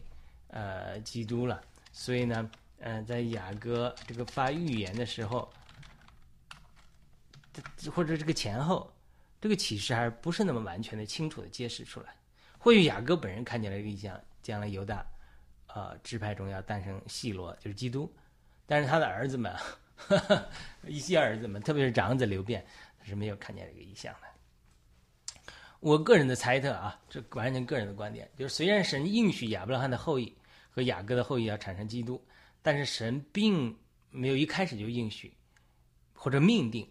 [0.50, 1.63] 呃，基督了。
[1.94, 5.50] 所以呢，呃，在雅各这个发预言的时候，
[7.96, 8.94] 或者这个前后，
[9.39, 12.13] 这个启示还不是那么完全的清楚的揭示出来。
[12.58, 15.06] 或许雅各本人看见了一个意象，将来犹大，
[15.73, 18.12] 呃，支派中要诞生细罗，就是基督。
[18.65, 19.55] 但是他的儿子们，
[20.86, 22.65] 一些儿子们，特别是长子刘辩，
[22.99, 24.27] 他是没有看见这个意象的。
[25.79, 30.36] 我个人的猜测啊，这完全个人的观点，就是虽然神应许亚伯拉罕的后裔
[30.69, 32.21] 和雅各的后裔要产生基督，
[32.62, 33.73] 但是神并
[34.10, 35.34] 没有一开始就应许
[36.13, 36.86] 或者命定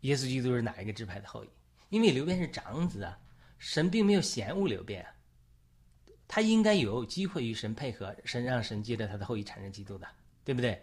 [0.00, 1.48] 耶稣基督是哪一个支派的后裔，
[1.88, 3.18] 因为刘辩是长子啊，
[3.58, 5.10] 神并没有嫌恶刘辩啊，
[6.28, 10.06] 他应该有机会与神配合，神让神接着他的后裔产生基督的，
[10.44, 10.80] 对不对？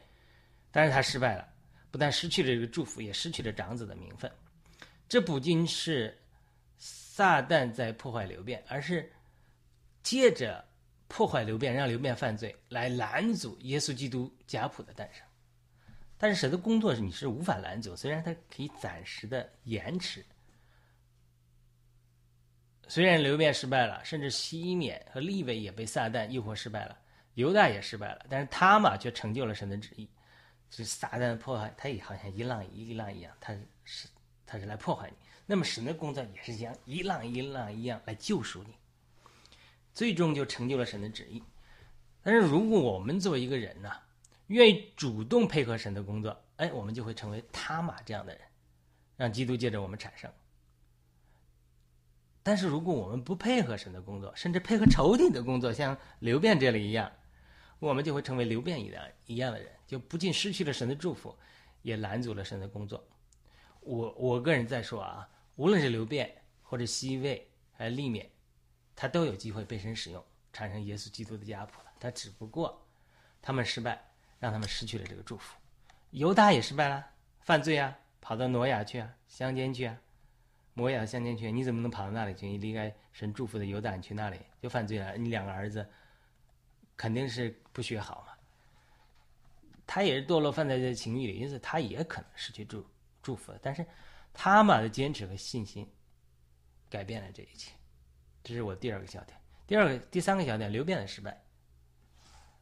[0.71, 1.47] 但是他失败了，
[1.91, 4.29] 不但失去了这个祝福，也失去了长子的名分，
[5.07, 6.17] 这不仅是。
[6.77, 9.09] 撒旦在破坏流变，而是
[10.03, 10.61] 借着
[11.07, 15.23] 破坏流变，让流变犯罪，来拦阻耶稣基督家谱的诞生。
[16.17, 20.25] 但是神的工作是你是无法拦阻，虽然他可以暂时的延迟。
[22.87, 26.97] 虽然流变失败了，甚至西缅和利位也被撒旦诱惑失败了，
[27.33, 30.07] 犹大也失败了，但是他嘛却成就了神的旨意。
[30.69, 34.07] 这撒旦的破坏，他也好像一浪一浪一样，他是
[34.45, 35.15] 他是来破坏你。
[35.45, 38.75] 那么神的工作也是像一浪一浪一样来救赎你，
[39.93, 41.41] 最终就成就了神的旨意。
[42.21, 43.91] 但是如果我们作为一个人呢，
[44.47, 48.41] 愿意主动配合神的工作，哎，我们就会成为他嘛这样的人，
[49.15, 50.29] 让基督借着我们产生。
[52.45, 57.11] 但是如果我们不配合神的工作，甚至配合仇敌的工作，像刘辩这里一样，
[57.79, 61.35] 我们就会成为刘辩一样一样的人，就不仅失去了神的祝福，
[61.81, 63.03] 也拦阻了神的工作。
[63.79, 65.27] 我我个人在说啊。
[65.57, 66.29] 无论是流变
[66.61, 68.29] 或者西魏还是利缅，
[68.93, 71.91] 他都有机会被神使用，产生耶稣基督的家谱了。
[71.97, 72.85] 他只不过
[73.41, 74.03] 他们失败，
[74.37, 75.55] 让他们失去了这个祝福。
[76.11, 77.07] 犹大也失败了，
[77.39, 79.97] 犯罪啊，跑到挪亚去啊，乡间去啊，
[80.75, 82.47] 摩亚乡间去，你怎么能跑到那里去？
[82.47, 85.17] 你离开神祝福的犹大，你去那里就犯罪了。
[85.17, 85.89] 你两个儿子
[86.95, 88.33] 肯定是不学好嘛。
[89.87, 92.85] 他也是堕落犯在这情欲里，因此他也可能失去祝
[93.23, 93.83] 祝福的但是。
[94.37, 95.89] 他们的坚持和信心
[96.89, 97.71] 改变了这一切，
[98.43, 99.39] 这是我第二个小点。
[99.65, 101.41] 第二个、第三个小点，流变的失败。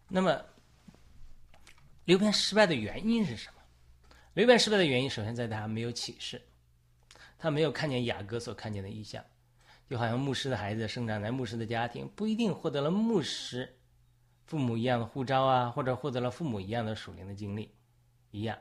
[0.07, 0.39] 那么，
[2.05, 3.61] 流变失败的原因是什么？
[4.35, 6.39] 流变失败的原因，首先在他没有启示，
[7.43, 9.21] 他没有看见雅各所看见的意象，
[9.89, 13.77] 就好像牧师的孩子生长在牧师的家庭，不一定获得了牧师
[14.45, 17.75] 父母一样的护照啊，或者获得了父母一样的属灵的经历
[18.31, 18.57] 一样，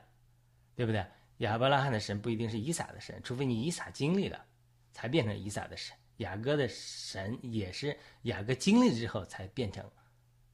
[0.75, 1.01] 对不对？
[1.37, 4.43] 亚伯拉罕的神不一定是以撒的神，除非你以撒经历了，
[4.91, 5.95] 才变成以撒的神。
[6.17, 9.89] 雅各的神也是雅各经历之后才变成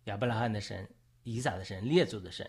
[0.04, 0.88] 亚伯拉罕的神、
[1.24, 2.48] 以撒的神、列祖的神。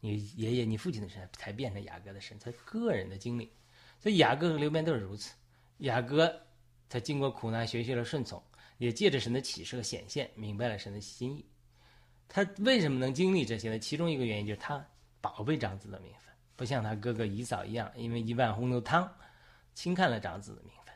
[0.00, 3.50] 你爷爷、你父亲的神才变成雅各的神，他个人的经历。
[3.98, 5.34] 所以雅各和刘辩都是如此。
[5.78, 6.34] 雅各
[6.88, 8.42] 他经过苦难，学习了顺从，
[8.78, 11.44] 也借着神的启示和显现，明白了神的心意。
[12.28, 13.78] 他为什么能经历这些呢？
[13.78, 14.84] 其中一个原因就是他
[15.20, 16.22] 宝贝长子的名分。
[16.56, 19.08] 不像他哥哥以扫一样，因为一碗红豆汤，
[19.74, 20.94] 轻看了长子的名分。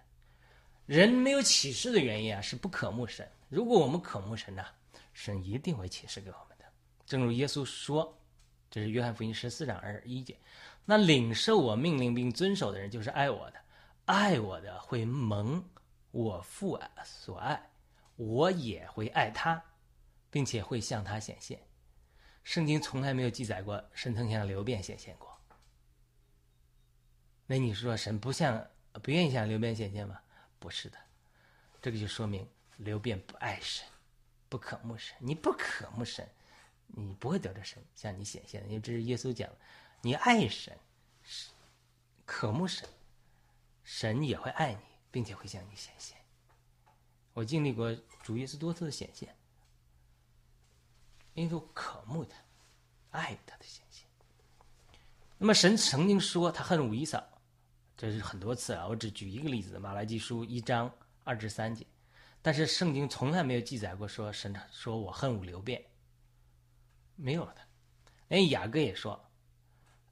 [0.87, 3.27] 人没有启示的原因啊，是不可慕神。
[3.49, 4.65] 如果我们渴慕神呢，
[5.13, 6.65] 神一定会启示给我们的。
[7.07, 8.19] 正如耶稣说，
[8.71, 10.37] 这是约翰福音十四章二十一节。
[10.85, 13.61] 那领受我命令并遵守的人，就是爱我的，
[14.05, 15.64] 爱我的会蒙
[16.11, 17.70] 我父所爱，
[18.16, 19.62] 我也会爱他，
[20.30, 21.61] 并且会向他显现。
[22.43, 25.30] 圣经从来没有记载过神曾向刘辩显现过。
[27.47, 28.66] 那你说神不向
[29.03, 30.20] 不愿意向刘辩显现吗？
[30.59, 30.99] 不是的，
[31.80, 33.87] 这个就说明刘辩不爱神，
[34.49, 35.16] 不渴慕神。
[35.20, 36.28] 你不渴慕神，
[36.87, 38.68] 你不会得着神向你显现的。
[38.68, 39.57] 因为这是耶稣讲的，
[40.05, 40.77] 你爱神，
[42.27, 42.89] 渴慕神，
[43.85, 44.81] 神也会爱你，
[45.13, 46.17] 并且会向你显现。
[47.33, 49.35] 我经历过主耶稣多次的显现。
[51.35, 52.37] 因为我渴慕他，
[53.13, 54.05] 爱他的显现。
[55.39, 57.23] 那么神曾经说他恨五一嫂，
[57.97, 58.87] 这是很多次啊。
[58.87, 60.93] 我只举一个例子：马来基书一章
[61.25, 61.87] 二至三节。
[62.43, 65.83] 但是圣经从来没有记载过说神说我恨武刘辩，
[67.15, 67.59] 没有的。
[68.29, 69.25] 连雅各也说：“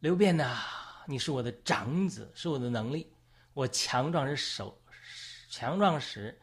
[0.00, 0.58] 刘辩呐，
[1.06, 3.12] 你是我的长子，是我的能力，
[3.52, 4.80] 我强壮是手
[5.48, 6.40] 强壮时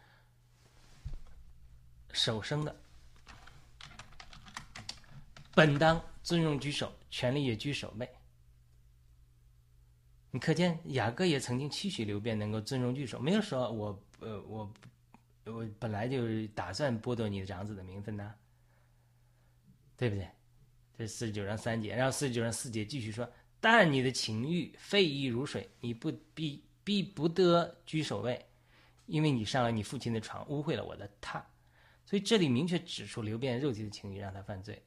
[2.14, 2.76] 手生的。”
[5.56, 8.08] 本当尊荣居首，权力也居首位。
[10.30, 14.72] 你可见雅各也曾经期许刘辩能够尊荣居首，没有说我呃我
[15.46, 18.36] 我本来就打算剥夺你的长子的名分呢，
[19.96, 20.30] 对不对？
[20.96, 23.28] 这四十九章三节，然后四十九章四节继续说：
[23.60, 28.46] 但你的情欲废意如水，你不必必不得居首位，
[29.06, 31.42] 因为你上了你父亲的床，污秽了我的榻。
[32.06, 34.82] 所以这里明确指出刘辩肉体的情欲让他犯罪。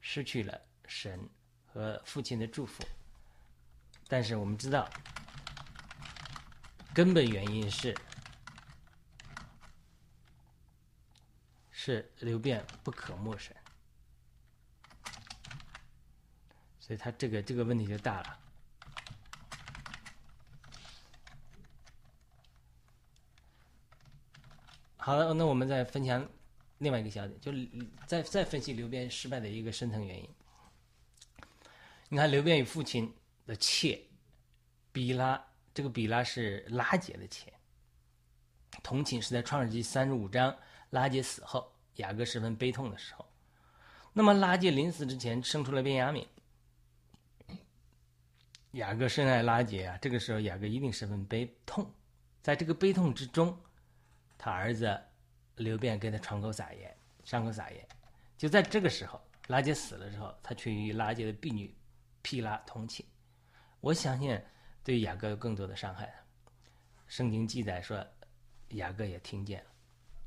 [0.00, 1.28] 失去了神
[1.64, 2.82] 和父亲的祝福，
[4.08, 4.90] 但是我们知道，
[6.92, 7.96] 根本原因是
[11.70, 13.54] 是刘辩不可慕神，
[16.82, 18.38] 所以他这个这个问题就大了。
[24.96, 26.28] 好了，那我们再分享。
[26.78, 27.52] 另外一个小点，就
[28.04, 30.28] 再再分析刘辩失败的一个深层原因。
[32.08, 33.14] 你看，刘辩与父亲
[33.46, 34.02] 的妾
[34.90, 35.40] 比拉，
[35.72, 37.52] 这个比拉是拉杰的妾。
[38.82, 40.56] 同寝是在创世纪三十五章，
[40.90, 43.24] 拉杰死后，雅各十分悲痛的时候。
[44.12, 46.26] 那么拉杰临死之前生出了便雅悯，
[48.72, 51.90] 雅各深爱拉杰啊，这个时候雅各一定十分悲痛，
[52.42, 53.58] 在这个悲痛之中，
[54.36, 55.00] 他儿子。
[55.56, 57.86] 刘辩给他窗口撒盐，伤口撒盐。
[58.38, 61.72] 就在这个时候，拉杰死了之后，他却与拉杰的婢女
[62.22, 63.04] 皮拉同寝。
[63.80, 64.40] 我相信
[64.82, 66.12] 对雅各有更多的伤害。
[67.06, 68.04] 圣经记载说，
[68.70, 69.70] 雅各也听见了，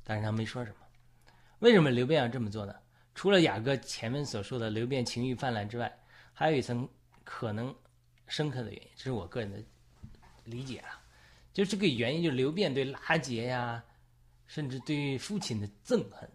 [0.03, 0.77] 但是他没说什么。
[1.59, 2.75] 为什么刘辩要这么做呢？
[3.15, 5.91] 除了雅各前面所说的刘辩情欲泛滥之外，
[6.33, 6.87] 还有一层
[7.23, 7.75] 可能
[8.27, 9.57] 深刻的原因，这是我个人的
[10.43, 11.01] 理解啊。
[11.53, 13.83] 就这个原因，就是刘辩对拉杰呀。
[14.47, 16.29] 甚至对父亲的憎恨。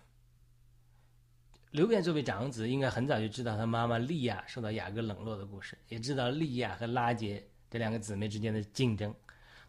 [1.71, 9.15] 刘辩作为长子，应该很早就知道他妈妈利亚受到雅各冷落的故事，也知道利亚和拉杰这两个姊妹之间的竞争。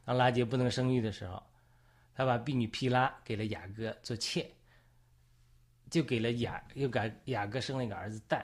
[0.03, 1.43] 当拉杰不能生育的时候，
[2.15, 4.49] 他把婢女皮拉给了雅各做妾，
[5.91, 8.43] 就给了雅又给雅各生了一个儿子蛋。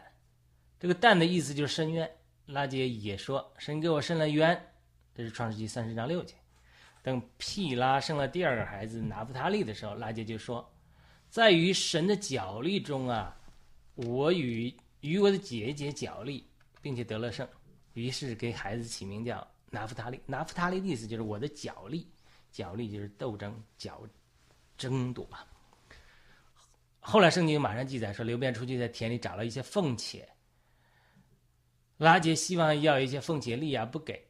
[0.80, 2.08] 这个蛋的意思就是深渊。
[2.48, 4.60] 拉杰也说：“神给我生了冤。”
[5.14, 6.34] 这是创世纪三十章六节。
[7.04, 10.68] 等毗拉生了第二个孩子拿弗他利的时候，拉杰就说
[11.30, 13.38] ：“在于神的角力中啊，
[13.96, 16.48] 我与与我的姐姐角力，
[16.82, 17.48] 并且得了胜。
[17.94, 20.20] 于是给孩子起名叫拿弗他利。
[20.26, 22.08] 拿弗他利的意思就是我的角力，
[22.52, 24.02] 角力就是斗争、角
[24.78, 25.28] 争夺。
[27.00, 30.28] 后来圣经马上记载说，刘辩出去在田里找了一些凤妾，
[31.98, 34.24] 拉杰希望要一些凤妾，利亚不给，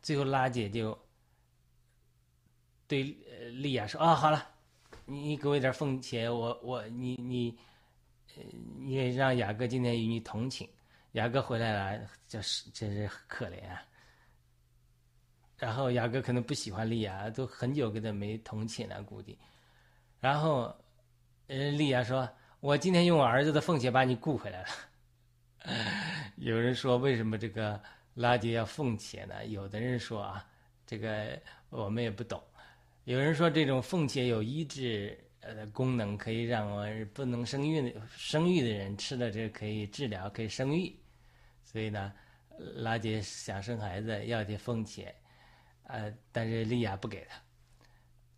[0.00, 0.98] 最后拉杰就。
[2.86, 3.02] 对，
[3.52, 4.48] 利亚说：“啊，好了，
[5.04, 7.58] 你你给我一点俸钱，我我你你，
[8.78, 10.66] 你也让雅各今天与你同寝。
[11.12, 13.82] 雅各回来了，这是真是可怜啊。
[15.58, 19.38] 然后雅各可能不喜欢利亚，都很久跟他没同寝了，估计。
[20.18, 20.74] 然后，
[21.48, 22.26] 呃，利亚说：
[22.60, 24.68] 我今天用我儿子的奉钱把你雇回来了。
[26.40, 27.80] 有人说，为什么这个
[28.14, 29.46] 拉杰要奉钱呢？
[29.46, 30.46] 有的人说啊，
[30.86, 32.42] 这个我们也不懂。”
[33.04, 40.94] 有人说这种凤切有医治呃功能，可以让我不能生育的生育的人吃了这可以治疗，可以生育。
[41.64, 42.12] 所以呢，
[42.76, 45.14] 拉杰想生孩子要这凤切，
[45.84, 47.40] 呃，但是利亚不给他。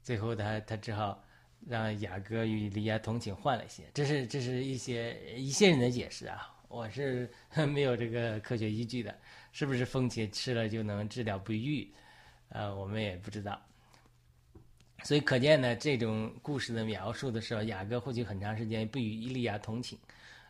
[0.02, 1.22] 最后他他只好
[1.66, 3.84] 让雅各与利亚同寝换了一些。
[3.92, 7.28] 这是这是一些一些人的解释啊，我是
[7.74, 9.12] 没有这个科学依据的。
[9.50, 11.92] 是不是风茄吃了就能治疗不育？
[12.50, 13.60] 呃，我们也不知道。
[15.02, 19.96] 所以可见呢，这种故事的描述的时候，雅各或许很长时间不与伊利亚同寝，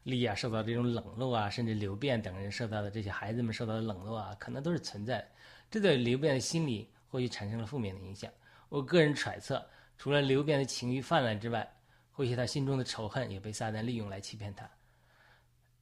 [0.03, 5.29] 利亚受到这种冷落啊，甚至刘辩等人受到的这些孩子们受到的冷落啊，可能都是存在的。
[5.71, 8.31] 这对刘辩的心理或许产生了负面的影响。
[8.69, 9.67] 我个人揣测，
[9.97, 11.67] 除了刘辩的情欲泛滥之外，
[12.13, 14.69] 或许他心中的仇恨也被撒旦利用来欺骗他，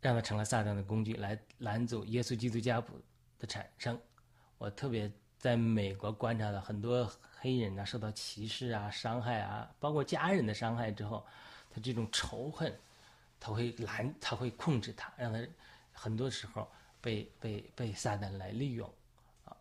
[0.00, 3.00] 让他成了撒旦的工具，来拦阻耶稣基督家谱
[3.38, 4.00] 的产生。
[4.58, 7.10] 我特别在美国观察到很多。
[7.40, 11.24] 黑人啊，受到歧视啊、伤害啊，包括家人的伤害之后，
[11.70, 12.76] 他这种仇恨，
[13.38, 15.38] 他会拦，他会控制他，让他
[15.92, 16.68] 很多时候
[17.00, 18.92] 被被被撒旦来利用
[19.44, 19.56] 啊。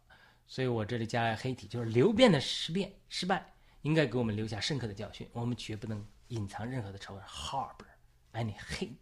[0.48, 3.46] 所以我这里加黑体，就是流变的失变失败，
[3.84, 5.30] 应该给我们留下深刻的教训。
[5.32, 7.86] 我们绝不能隐藏任何的仇恨，harbor
[8.34, 8.96] any hate，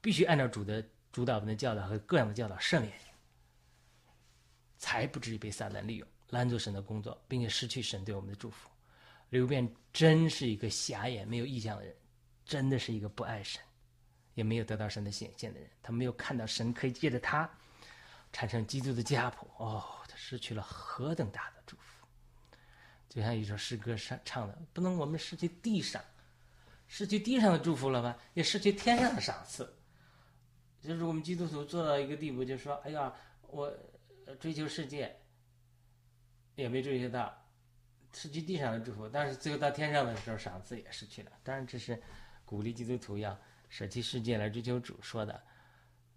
[0.00, 2.92] 必须按照主的主导文的教导和各样的教导圣言，
[4.78, 6.08] 才不至于被撒旦利用。
[6.28, 8.68] 拦阻神的工作，并且失去神对我们的祝福。
[9.30, 11.94] 刘辩真是一个瞎眼、没有意向的人，
[12.44, 13.60] 真的是一个不爱神，
[14.34, 15.68] 也没有得到神的显现的人。
[15.82, 17.50] 他没有看到神可以借着他
[18.32, 19.50] 产生基督的家谱。
[19.56, 22.06] 哦，他失去了何等大的祝福！
[23.08, 26.00] 就像一首诗歌上唱的：“不能我们失去地上，
[26.86, 28.16] 失去地上的祝福了吗？
[28.34, 29.68] 也失去天上的赏赐。”
[30.80, 33.14] 就是我们基督徒做到一个地步，就说：“哎呀，
[33.48, 33.72] 我
[34.38, 35.16] 追求世界。”
[36.56, 37.34] 也没追求到
[38.12, 41.32] 失去地上的祝福，但是最后到天上的时候，赏赐也失去了。
[41.42, 41.98] 当然，这是
[42.44, 43.38] 鼓励基督徒要
[43.70, 45.42] 舍弃世界来追求主说的。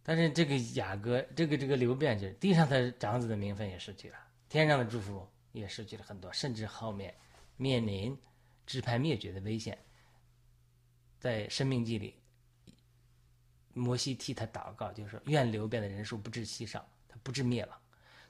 [0.02, 4.18] 但是这个雅各，这个这个流变，就是地上的长子的名分也失去了，
[4.50, 7.16] 天上的祝福也失去了很多，甚至后面
[7.56, 8.18] 面临
[8.66, 9.78] 支派灭绝的危险。
[11.20, 12.16] 在生命记里，
[13.74, 17.78] 摩西替他祷告，就是说愿流变的人数不致稀少，他不致灭亡。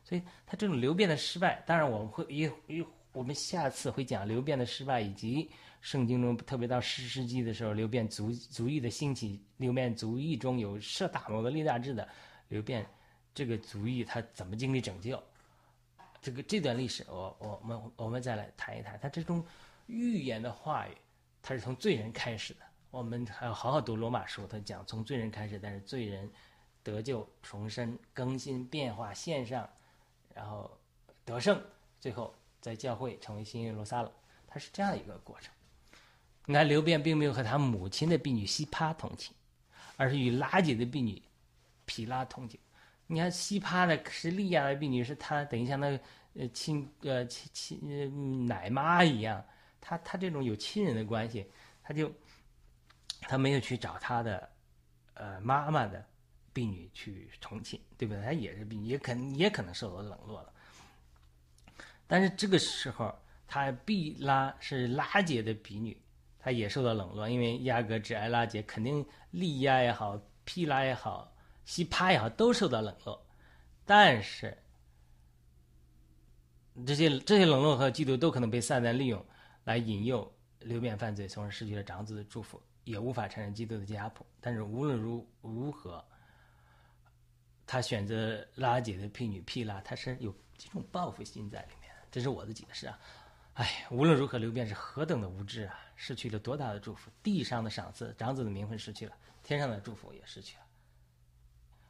[0.03, 5.49] 所以他这种流变的失败，当然我们会一一我们下次会讲流变的失败，以及
[5.81, 12.07] 圣经中特别到十世纪的时候，流变族族裔的兴起，流变族裔中有设大谋的立大志的
[12.49, 12.85] 流变，
[13.33, 15.21] 这个族裔他怎么经历拯救？
[16.21, 18.99] 这个这段历史，我我们我们再来谈一谈。
[18.99, 19.45] 他这种
[19.87, 20.91] 预言的话语，
[21.41, 22.59] 他是从罪人开始的。
[22.93, 26.31] 我们还要好好读罗马书，他讲从罪人开始，但是罪人
[26.83, 29.67] 得救、重生、更新、变化、线上。
[30.35, 30.69] 然后
[31.25, 31.59] 得胜，
[31.99, 34.11] 最后在教会成为新耶路撒冷，
[34.45, 35.51] 他是这样一个过程。
[36.45, 39.31] 你看刘辩并没有和他母亲的婢女西帕同寝，
[39.97, 41.19] 而是与拉姐的婢女
[41.85, 42.59] 皮拉同寝。
[43.07, 45.99] 你看西帕的是利亚的婢女，是他等于像那
[46.35, 49.43] 呃亲呃亲亲奶妈一样，
[49.81, 51.47] 他他这种有亲人的关系，
[51.81, 52.11] 他就
[53.27, 54.49] 他没有去找他的
[55.15, 56.05] 呃妈妈的。
[56.55, 58.23] 婢女去重庆，对不对？
[58.23, 60.53] 他也是婢女，也可也可能受到冷落了。
[62.05, 63.11] 但是这个时候，
[63.47, 65.99] 他毕拉是拉姐的婢女，
[66.37, 71.33] 她也受到冷落，因为亚格只爱拉姐，肯定利亚也好，皮拉也好，
[71.65, 73.25] 西帕也好，都受到冷落。
[73.83, 74.55] 但是
[76.85, 79.25] 这些这些冷落和嫉妒都可能被撒旦利用
[79.63, 84.25] 来引诱流变犯罪，从而失去了长子的祝福，也无法承认基督的家谱。
[84.39, 86.03] 但是无论如如何。
[87.65, 91.89] 他选择拉姐的婢女毗拉，他是有这种报复心在里面。
[92.11, 92.99] 这是我的解释啊！
[93.53, 95.79] 哎，无论如何，刘辩是何等的无知啊！
[95.95, 100.63] 失去了多大的祝福，地上的赏赐，长子的名分失去了，天上的祝福也失去了。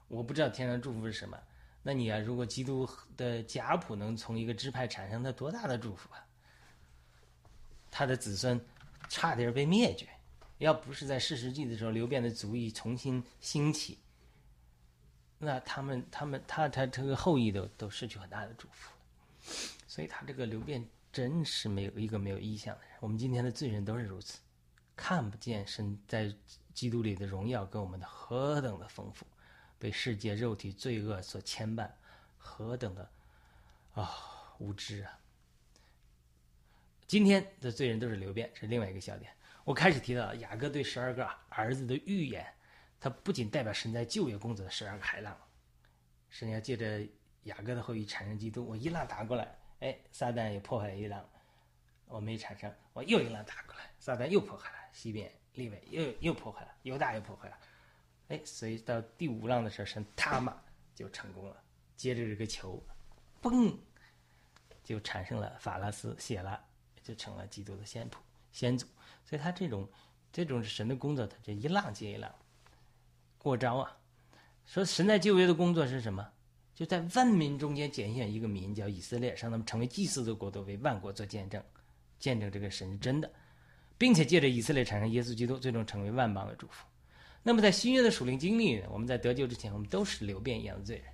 [0.08, 1.38] 我不知道天上的祝福是什么。
[1.82, 2.88] 那你啊，如果基督
[3.18, 6.24] 的家谱能从一个支派产生，那多大的祝福啊！
[7.90, 8.64] 他的子孙
[9.10, 10.08] 差点被灭绝，
[10.64, 14.00] 要不是在四世纪的时候，刘辩的族裔重新兴起。
[15.40, 18.94] 那他们、他们、他、他这个后裔都都失去很大的祝福，
[19.86, 22.92] 所以他这个流变真是没有一个没有意向的人。
[23.02, 24.40] 我们今天的罪人都是如此，
[24.96, 26.34] 看不见神在
[26.74, 29.28] 基督里的荣耀跟我们的何等的丰富，
[29.78, 31.92] 被世界肉体罪恶所牵绊，
[32.38, 33.10] 何等的
[33.96, 34.10] 啊
[34.60, 35.20] 无知啊！
[37.06, 39.30] 今天的罪人都是流变，是另外一个笑点。
[39.64, 42.46] 我开始提到雅各对十二个儿子的预言。
[43.00, 45.38] 它不仅代表神在旧约工作的十二个海浪，
[46.30, 47.06] 神要借着
[47.44, 48.66] 雅各的后裔产生基督。
[48.66, 51.30] 我一浪打过来，哎，撒旦也破坏了一浪，
[52.06, 52.74] 我没产生。
[52.94, 57.58] 我又一浪打过来，撒旦又破坏了，西边利位又又破坏了，犹大又破坏了，
[58.30, 60.58] 哎，所以到第五浪的时候，神他妈
[60.96, 61.62] 就成功了。
[61.98, 62.82] 接着这个球，
[63.42, 63.78] 嘣，
[64.82, 66.58] 就产生了法拉斯谢拉，
[67.02, 68.22] 就成了基督的先谱。
[68.54, 68.88] 先祖，
[69.26, 69.86] 所以他这种
[70.32, 72.34] 这种神的工作，他这一浪接一浪，
[73.38, 73.98] 过招啊。
[74.66, 76.26] 说神在旧约的工作是什么？
[76.74, 81.62] 就在万民中间拣选一个民，叫以色列，让他们成为祭司的国度，为万国做见证，
[82.18, 83.30] 见证这个神是真的，
[83.98, 86.86] 并且借着以色列产生耶稣基督，最终成为万邦的祝福。
[87.44, 88.82] 那么在新约的属灵经历？
[88.90, 91.06] 我们在得救之前，我们都是流变一样的罪人。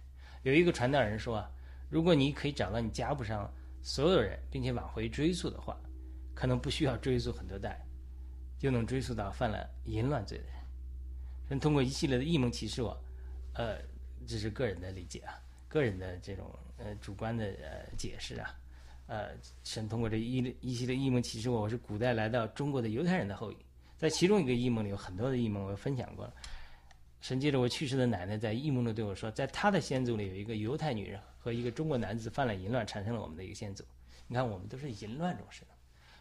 [0.43, 1.49] 有一个传道人说啊，
[1.89, 5.75] 如果你可以找到你家谱上所有人，并且往回追溯的话，
[6.39, 7.85] 可能不需要追溯很多代，
[8.57, 10.53] 就能追溯到犯了淫乱罪的人。
[11.49, 12.97] 人通过一系列的异梦启示我，
[13.55, 13.77] 呃，
[14.25, 15.35] 这是个人的理解啊，
[15.67, 18.55] 个人的这种呃主观的呃解释啊，
[19.07, 19.31] 呃，
[19.65, 23.57] 神通过这一一系列异梦启示我，我是古代来到中国的犹太人的后裔。
[23.97, 26.33] 在其中一个异梦里有很多的异梦，我分享过了。
[27.19, 33.83] 神接着我去世的奶奶在异梦中对我说，在她的先祖里有一个犹太女人和一个中国男子犯了淫乱，产生了我们的一个先祖。
[34.25, 35.67] 你看，我们都是淫乱中生，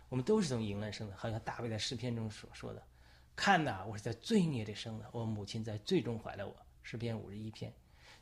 [0.09, 2.83] 我们都是从淫乱生的，好像大卫在诗篇中所说的
[3.37, 7.73] ：“看呐，我是在罪孽里生的，我母亲在最终怀了我。”诗篇五十一篇。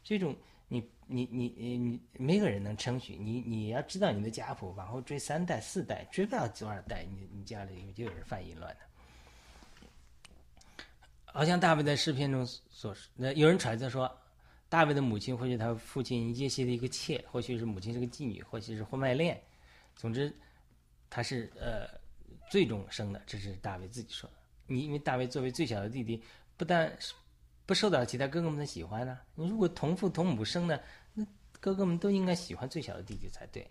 [0.03, 0.37] 这种
[0.68, 8.80] 你你你你你没有人能称许你，你要知道你的家谱往后追三代四代，追不到多少代，你你家里就有人犯淫乱的。
[11.26, 14.11] 好像大卫在诗篇中所说，那有人揣测说，
[14.68, 19.41] 大卫的母亲或许他父亲耶西的一个妾，或许是母亲是个妓女，或许是婚外恋，
[19.95, 20.34] 总之，
[21.16, 21.88] 他是呃
[22.50, 24.36] 最终生的，这是大卫自己说的。
[24.66, 26.22] 你因为大卫作为最小的弟弟，
[26.58, 26.94] 不但
[27.64, 30.78] 不受到其他哥哥们的喜欢呢，你如果同父同母生的，
[31.14, 31.26] 那
[31.58, 33.66] 哥哥们都应该喜欢最小的弟弟才对。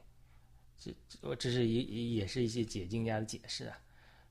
[0.80, 0.92] 这
[1.22, 3.78] 我这是也也是一些解经家的解释啊，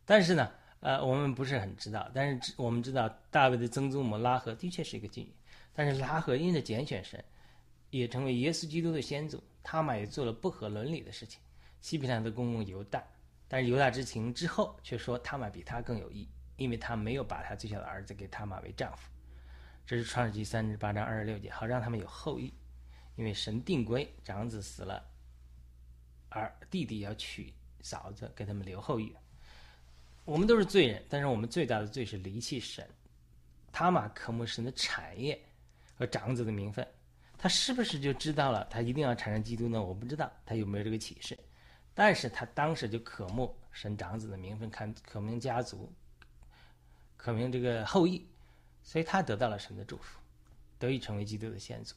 [0.04, 0.50] 但是呢。
[0.80, 5.32] 呃，我们不是很知道，但是我们知道大卫的曾祖母拉合的确是一个妓女，
[5.72, 7.24] 但是拉合因着拣选神，
[7.88, 9.42] 也成为耶稣基督的先祖。
[9.62, 11.40] 他们也做了不合伦理的事情，
[11.84, 13.04] 西皮兰的公公犹大，
[13.46, 16.26] 但是犹大知情之后却说他玛比他更有义，
[16.56, 19.10] 因为他没有把他最小的儿子给他玛为丈夫。
[19.84, 22.50] 这是创世纪三十八章二十六节，好让他们有后裔，
[23.16, 25.04] 因为神定规长子死了，
[26.30, 29.14] 而弟弟要娶嫂子给他们留后裔。
[30.24, 32.88] 我们都是罪人，但是我们最大的罪是离弃神。
[33.70, 35.38] 他玛渴慕神的产业
[35.94, 36.88] 和长子的名分，
[37.36, 39.82] 他是不是就知道了他一定要产生基督呢？
[39.82, 41.38] 我不知道他有没有这个启示，
[41.94, 45.92] 但是他当时就渴慕神长子的名分，看渴慕家族，
[47.16, 48.26] 渴慕这个后裔，
[48.82, 50.18] 所以他得到了神的祝福，
[50.78, 51.94] 得以成为基督的先祖。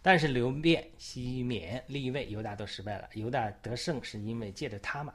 [0.00, 3.08] 但是流变、西缅、立位、犹大都失败了。
[3.14, 5.12] 犹大得胜是因为借着他嘛，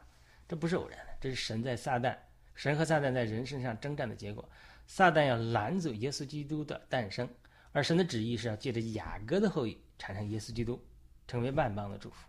[0.48, 1.14] 这不是偶然的。
[1.20, 2.16] 这是神在撒旦，
[2.54, 4.48] 神和撒旦在人身上征战的结果。
[4.86, 7.28] 撒旦要拦阻耶稣基督的诞生，
[7.72, 10.80] 而神的旨意是要借着雅各的后裔产生耶稣基督，
[11.28, 12.28] 成为万邦的祝福。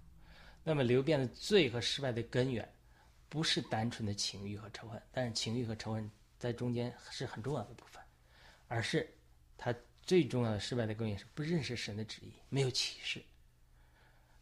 [0.64, 2.68] 那么流变的罪和失败的根源，
[3.28, 8.02] 不是单纯的情欲和仇恨，但是情欲和仇恨在中间是很重要的部分，
[8.66, 9.08] 而是
[9.56, 13.22] 他最重要的失败的根源是不认识神的旨意，没有启示。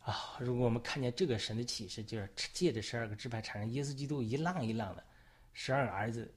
[0.04, 0.36] 啊！
[0.40, 5.04] 如果我们看见这个神的启示，就是借着十二个支派产生耶稣基督一浪一浪的
[5.52, 6.32] 十二个儿子，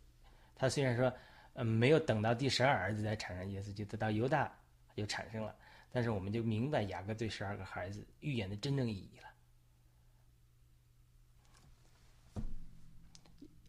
[0.56, 1.12] 他虽然说，
[1.54, 4.56] 呃，没有等到第十二儿子才产生耶稣基督，到犹大
[4.96, 5.56] 就产生了，
[5.92, 9.28] 但是我们就明白雅各对十二个孩子预言的真正意义了。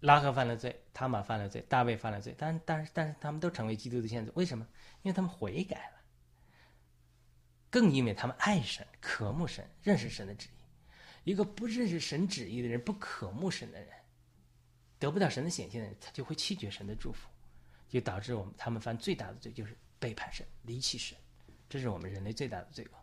[0.06, 4.64] 拉赫犯了罪，塔玛犯了罪，大卫犯了罪，但但是但是他们都成为基督的先祖，为什么？
[5.02, 5.96] 因为他们悔改了。
[7.68, 11.30] 更因为他们爱神、渴慕神、认识神的旨意。
[11.30, 13.88] 一个不认识神旨意的人、不渴慕神的人，
[15.00, 17.28] 得不到神的显现的人，他就会弃绝神的祝福，
[17.88, 21.18] 就导致我们他们犯最大的罪就是背叛神、离弃神。
[21.68, 22.98] 这是我们人类最大的罪恶。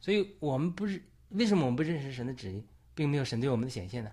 [0.00, 4.10] 所以，我们不是为什么我们不认识神的旨意，并没有神对我们的显现呢？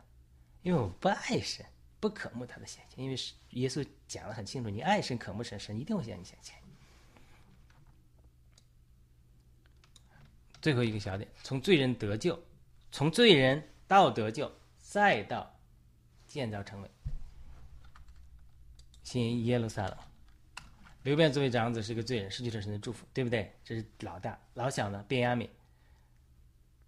[0.62, 1.66] 因为我们不爱神、
[2.04, 3.02] 不渴慕他的显现。
[3.02, 3.16] 因为
[3.52, 6.54] 耶稣讲的很清楚：你爱神、渴慕神，神一定会向你显现。
[10.62, 12.38] 最后一个小点，从罪人得救，
[12.92, 15.50] 从罪人到得救，再到
[16.28, 16.92] 建造成为
[19.04, 19.98] 新耶路撒冷。
[21.04, 23.50] 刘辩作为长子是个罪人，失去了神的祝福，对不对？
[23.64, 25.06] 这是老大，老小呢？
[25.08, 25.50] 便雅悯。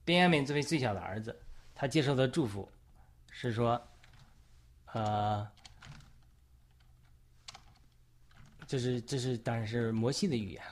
[0.04, 1.42] 便雅悯作为最小的儿子，
[1.74, 2.70] 他接受的祝福
[3.32, 3.82] 是说，
[4.96, 5.46] 呃，
[8.66, 10.64] 这是这是当然是摩西的预言。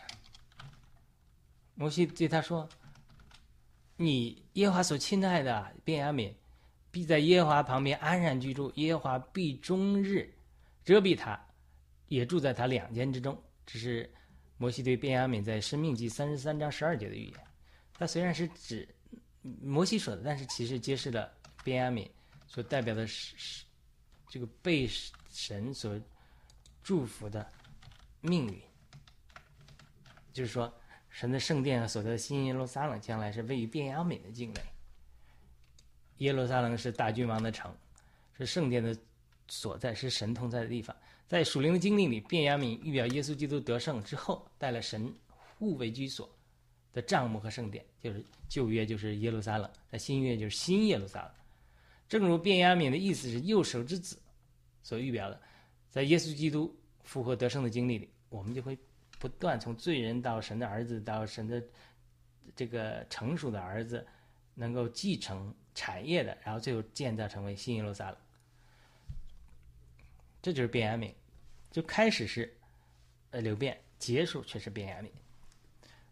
[1.76, 2.68] 摩西对他说。
[3.96, 6.34] 你耶和华所亲爱的便雅悯，
[6.90, 8.72] 必在耶和华旁边安然居住。
[8.76, 10.34] 耶和华必终日
[10.84, 11.40] 遮蔽他，
[12.08, 13.40] 也住在他两间之中。
[13.68, 14.12] 这是
[14.58, 17.40] 摩西对便雅悯在生命记三十三章十二节的预言。
[17.94, 18.90] 他虽然是指
[19.62, 21.32] 摩西说的，但是其实揭示了
[21.64, 22.10] 便雅悯
[22.48, 23.64] 所代表的是是
[24.34, 24.90] 这个被
[25.32, 25.96] 神所
[26.82, 27.48] 祝福的
[28.20, 28.60] 命运，
[30.34, 30.74] 就是说，
[31.12, 34.62] 神的圣殿所在的新耶路撒冷将来是位于便雅悯的境内。
[36.18, 37.72] 耶路撒冷是大君王的城，
[38.36, 38.98] 是圣殿的
[39.48, 40.98] 所在，是神同在的地方。
[41.28, 45.14] 在属灵的经历里，便雅悯预表耶稣基督得胜之后，带了神
[45.60, 46.28] 护卫居所
[46.92, 51.32] 的帐幕和圣殿，就是旧约就是耶路撒冷，在新约就是新耶路撒冷。
[52.10, 54.18] 正如便雅悯的意思是右手之子
[54.84, 55.42] 所预表的，
[55.90, 58.78] 在耶稣基督复活得胜的经历里，我们就会
[59.18, 61.64] 不断从罪人到神的儿子，到神的
[62.56, 64.06] 这个成熟的儿子，
[64.54, 68.18] 能够继承产业的，然后最后建造成为新耶路撒冷。
[70.42, 71.14] 这就是便雅悯，
[71.72, 72.54] 就开始是
[73.32, 75.10] 呃流变，结束却是便雅悯，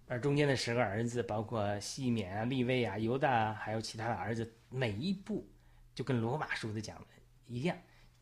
[0.07, 5.45] 而中间的十个儿子，包括西缅啊、利位啊、犹大啊，还有其他的儿子，每一步
[5.93, 7.07] 就跟罗马书的讲的
[7.47, 7.77] 一样，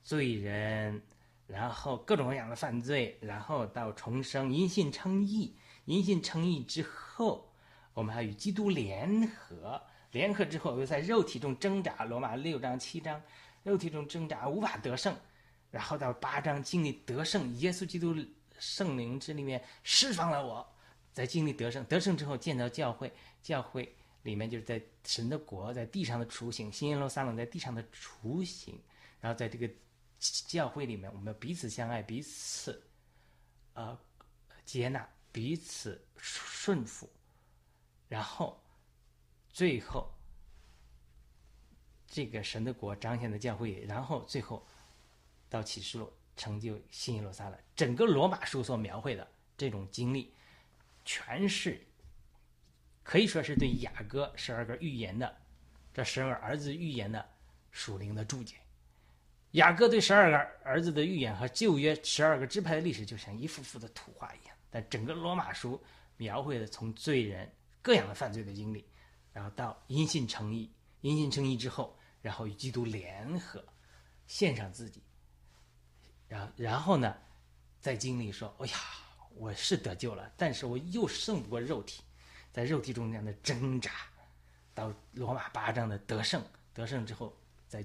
[0.10, 1.00] 罪人，
[1.46, 5.56] 然后各种各样的犯罪，然后到重生，因信称义，
[5.86, 7.48] 因信称义之后，
[7.94, 9.80] 我们还与基督联合，
[10.10, 13.22] 联合之后又在肉体中挣扎，罗马六章七章，
[13.62, 15.16] 肉体中挣扎无法得胜。
[15.70, 18.16] 然后到八章经历得胜，耶稣基督
[18.58, 20.68] 圣灵之里面释放了我，
[21.14, 28.76] 在经历得胜，得胜之后见到教会，教会里面就是在神的国在地上的雏形，新耶路撒冷在地上的雏形，
[29.22, 29.70] 然后在这个
[30.20, 32.84] 教会里面，我们彼此相爱，彼此
[33.74, 33.98] 呃
[34.66, 37.10] 接纳，彼此顺服，
[38.08, 38.62] 然后
[39.50, 40.14] 最后
[42.08, 44.66] 这个神的国彰显的教会，然后最后。
[45.52, 50.32] 到启示录成就新耶路撒冷，整个罗马书所描绘的这种经历，
[51.04, 51.84] 全是
[53.02, 55.42] 可以说是对雅各十二个预言的
[55.92, 57.28] 这十二个儿子预言的
[57.72, 58.58] 属灵的注解。
[59.52, 64.56] 雅各对十二个儿子的预言和旧约十二个支派的历史，就像一幅幅的图画一样。
[64.70, 65.82] 但整个罗马书
[66.18, 68.86] 描绘的从罪人各样的犯罪的经历，
[69.34, 70.72] 然后到因信称义，
[71.02, 73.64] 因信称义之后，然后与基督联合，
[74.28, 75.02] 献上自己。
[76.28, 77.18] 然后，然后呢，
[77.80, 78.78] 再经历说：“哎呀，
[79.34, 82.04] 我是得救了，但是我又胜不过肉体，
[82.52, 83.92] 在肉体中间的挣扎，
[84.76, 86.40] 到罗马八章的得胜，
[86.72, 87.36] 得胜之后，
[87.68, 87.84] 在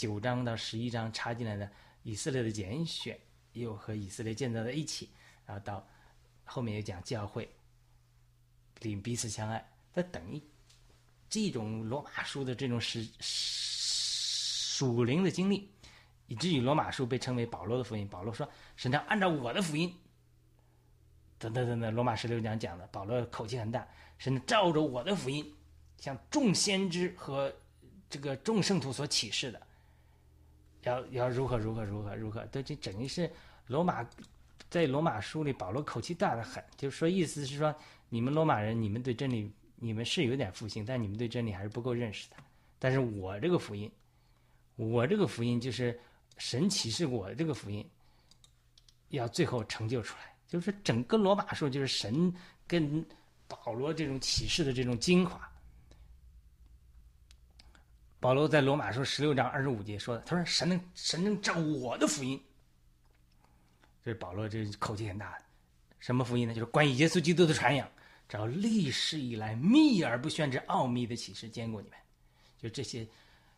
[0.00, 1.70] 九章到十一章插进来的
[2.04, 3.20] 以色列的拣选，
[3.52, 5.10] 又和以色列建造在一起，
[5.44, 5.86] 然后到
[6.42, 7.46] 后面又讲教会，
[8.78, 10.40] 里彼此相爱，再等于
[11.28, 15.70] 这种罗马书的这种是属灵的经历。”
[16.28, 18.08] 以至于罗马书被称为保罗的福音。
[18.08, 19.94] 保罗说：“神要按照我的福音，
[21.38, 23.86] 等等等等。”罗马十六章讲的，保罗口气很大，
[24.16, 25.54] 神照着我的福音，
[25.98, 27.54] 向众先知和
[28.08, 29.60] 这个众圣徒所启示的，
[30.82, 32.44] 要要如何如何如何如何。
[32.46, 33.30] 对，这等于是
[33.66, 34.06] 罗马
[34.68, 37.74] 在罗马书里，保罗口气大的很，就是说意思是说，
[38.08, 42.36] 你们罗马人，你们对真理，你们是有点复兴，但你们对真理还是不够认识的。
[42.78, 43.90] 但是我这个福音，
[44.76, 45.98] 我这个福音就是。
[46.38, 47.86] 神启示我的这个福音，
[49.10, 52.34] 要最后成就出来，就是整个罗马书就是神
[52.66, 53.04] 跟
[53.46, 55.49] 保罗这种启示的这种精华。
[58.20, 62.40] 保罗在罗马书十六章二十五节说的，他说：“神能神能照我的福音。”
[64.04, 65.36] 这保罗这口气很大，
[65.98, 66.54] 什么福音呢？
[66.54, 67.90] 就是关于耶稣基督的传扬，
[68.28, 71.98] 照历史以来秘而不宣之奥秘的启示，见过你们。
[72.58, 73.08] 就这些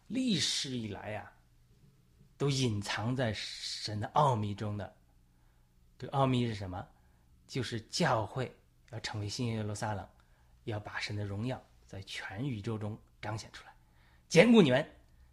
[0.07, 1.31] 历史以来呀。
[2.39, 4.97] 都隐藏在神的奥秘中的，
[5.97, 6.85] 这奥秘是什么？
[7.47, 8.53] 就是教会
[8.91, 10.05] 要成为新耶路撒冷，
[10.65, 13.72] 要把神的荣耀在全宇宙中彰显出来，
[14.33, 14.83] 兼顾你们。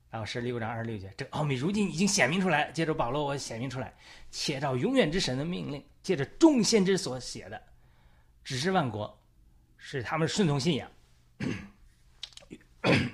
[0.09, 2.69] 然后十六章二十六节，这奥秘如今已经显明出来。
[2.73, 3.95] 接着保罗我显明出来，
[4.29, 7.61] 且照永远之神的命令，借着众先知所写的，
[8.43, 9.17] 指示万国，
[9.77, 10.91] 使他们顺从信仰。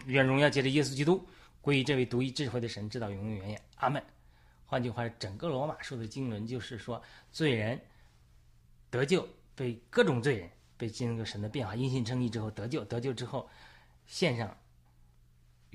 [0.08, 1.24] 愿荣耀借着耶稣基督。
[1.62, 3.62] 归于这位独一智慧的神，知道永永远远。
[3.76, 4.02] 阿门。
[4.66, 7.00] 换句话，整个罗马书的经纶就是说，
[7.32, 7.80] 罪人
[8.90, 13.48] 得救，被各种罪人被经过神的变化，因信称义之后得救，得救之后
[14.08, 14.58] 献上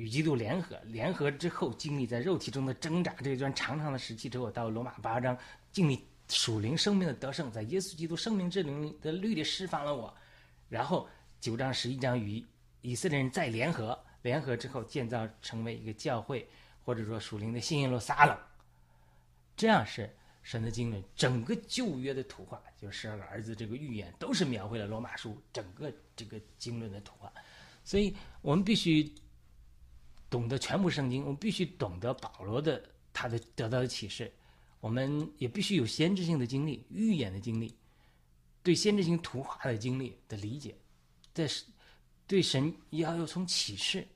[0.00, 5.36] 与基督联合，联合之后经历在肉体中的挣扎这一段长长的时期之后，到罗马八章
[5.70, 10.12] 经历属灵生命的得胜，在耶稣基督生命之灵的律里释放了我，
[10.70, 11.06] 然后
[11.38, 12.42] 九章十一章与
[12.80, 13.98] 以色列人再联合。
[14.22, 16.46] 联合之后建造成为一个教会，
[16.84, 18.38] 或者说属灵的新耶路撒冷，
[19.56, 21.02] 这样是神的经纶。
[21.16, 27.32] 整个旧约的图画，就十二个儿子这个预言，都是描绘了罗马书整个这个经纶的图画。
[27.82, 29.10] 所以我们必须
[30.30, 32.80] 懂得全部圣经，我们必须懂得保罗的
[33.12, 34.32] 他的得到的启示，
[34.78, 37.76] 我们也必须有先知性的经历、预言的经历，
[38.62, 40.74] 对先知性图画的经历的理解，
[41.34, 41.48] 在
[42.26, 44.06] 对神要有从启示，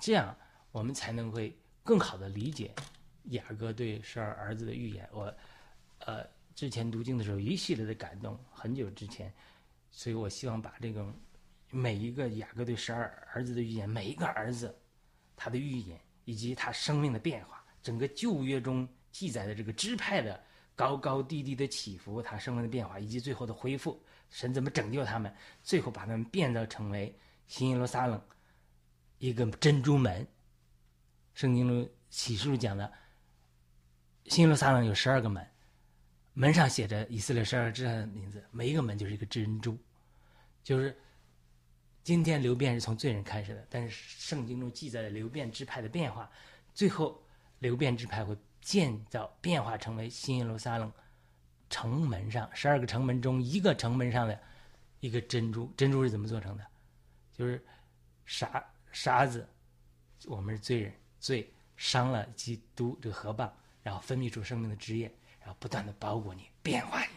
[0.00, 0.34] 这样
[0.70, 2.72] 我们才能会更好的理解
[3.24, 5.08] 雅各对十二儿子的预言。
[5.12, 5.34] 我
[5.98, 6.24] 呃
[6.54, 9.34] 之前读经的时候一系列的感动，很久之前，
[9.90, 11.04] 所以我希望把这个
[11.70, 14.72] 每一个雅各对十二儿子的预言，每一个儿子
[15.36, 16.00] 他的预言。
[16.24, 20.40] 以及他生命的变化，整个旧约中记载的这个支派的
[20.76, 27.12] 高高低低的起伏，他生命的变化，以及最后的恢复，神怎么拯救他们，最后把他们变造成为
[27.48, 28.22] 新耶路撒冷
[29.18, 30.24] 一个珍珠门。
[31.34, 32.92] 圣经中启示录讲的，
[34.26, 35.44] 新耶路撒冷有十二个门，
[36.34, 39.76] 门上写着以色列十二支派的名字，每一个门就是一个珍珠，
[40.62, 40.96] 就是。
[42.04, 46.28] 今天流变是从罪人开始的，但是圣经中记载的流变支派的变化，
[46.74, 47.22] 最后
[47.60, 50.92] 流变支派会建造变化成为新耶路撒冷
[51.70, 54.36] 城门上十二个城门中一个城门上的
[55.00, 55.72] 一个珍珠。
[55.76, 56.66] 珍珠是怎么做成的？
[57.32, 57.64] 就是
[58.26, 59.48] 沙沙子，
[60.26, 63.48] 我们是罪人，罪伤了基督这个河蚌，
[63.82, 67.10] 然后分泌出生命的汁液，然后不断的包裹你，变化你。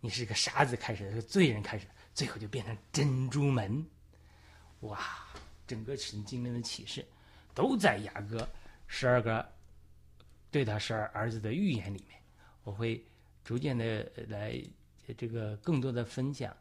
[0.00, 3.84] 你是个沙子开始的，是罪人开始的，最后就变成珍珠门。
[4.84, 5.00] 哇，
[5.66, 7.02] 整个神经灵的启示，
[7.54, 8.46] 都在雅各
[8.86, 9.46] 十二个
[10.50, 12.20] 对他十二儿子的预言里面。
[12.64, 13.02] 我会
[13.42, 14.62] 逐渐的来
[15.16, 16.54] 这个更多的分享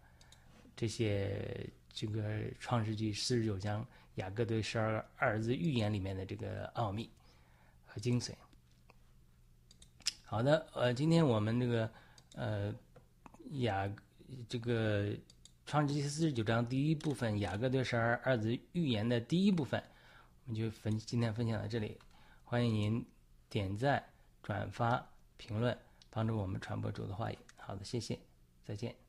[0.73, 7.09] 这些这个创世纪四十九章雅各对十二儿子预言里面的这个奥秘
[7.85, 8.31] 和精髓。
[10.23, 11.91] 好的，呃，今天我们这个
[12.35, 12.73] 呃
[13.51, 13.91] 雅
[14.47, 15.13] 这个。
[15.65, 19.81] 创世纪四十九章第一部分，雅各对十二儿子预言的第一部分，
[20.45, 21.97] 我们就分今天分享到这里。
[22.43, 23.05] 欢迎您
[23.49, 24.03] 点赞、
[24.43, 25.75] 转发、评论，
[26.09, 27.37] 帮助我们传播主的话语。
[27.57, 28.19] 好的，谢谢，
[28.63, 29.02] 再见。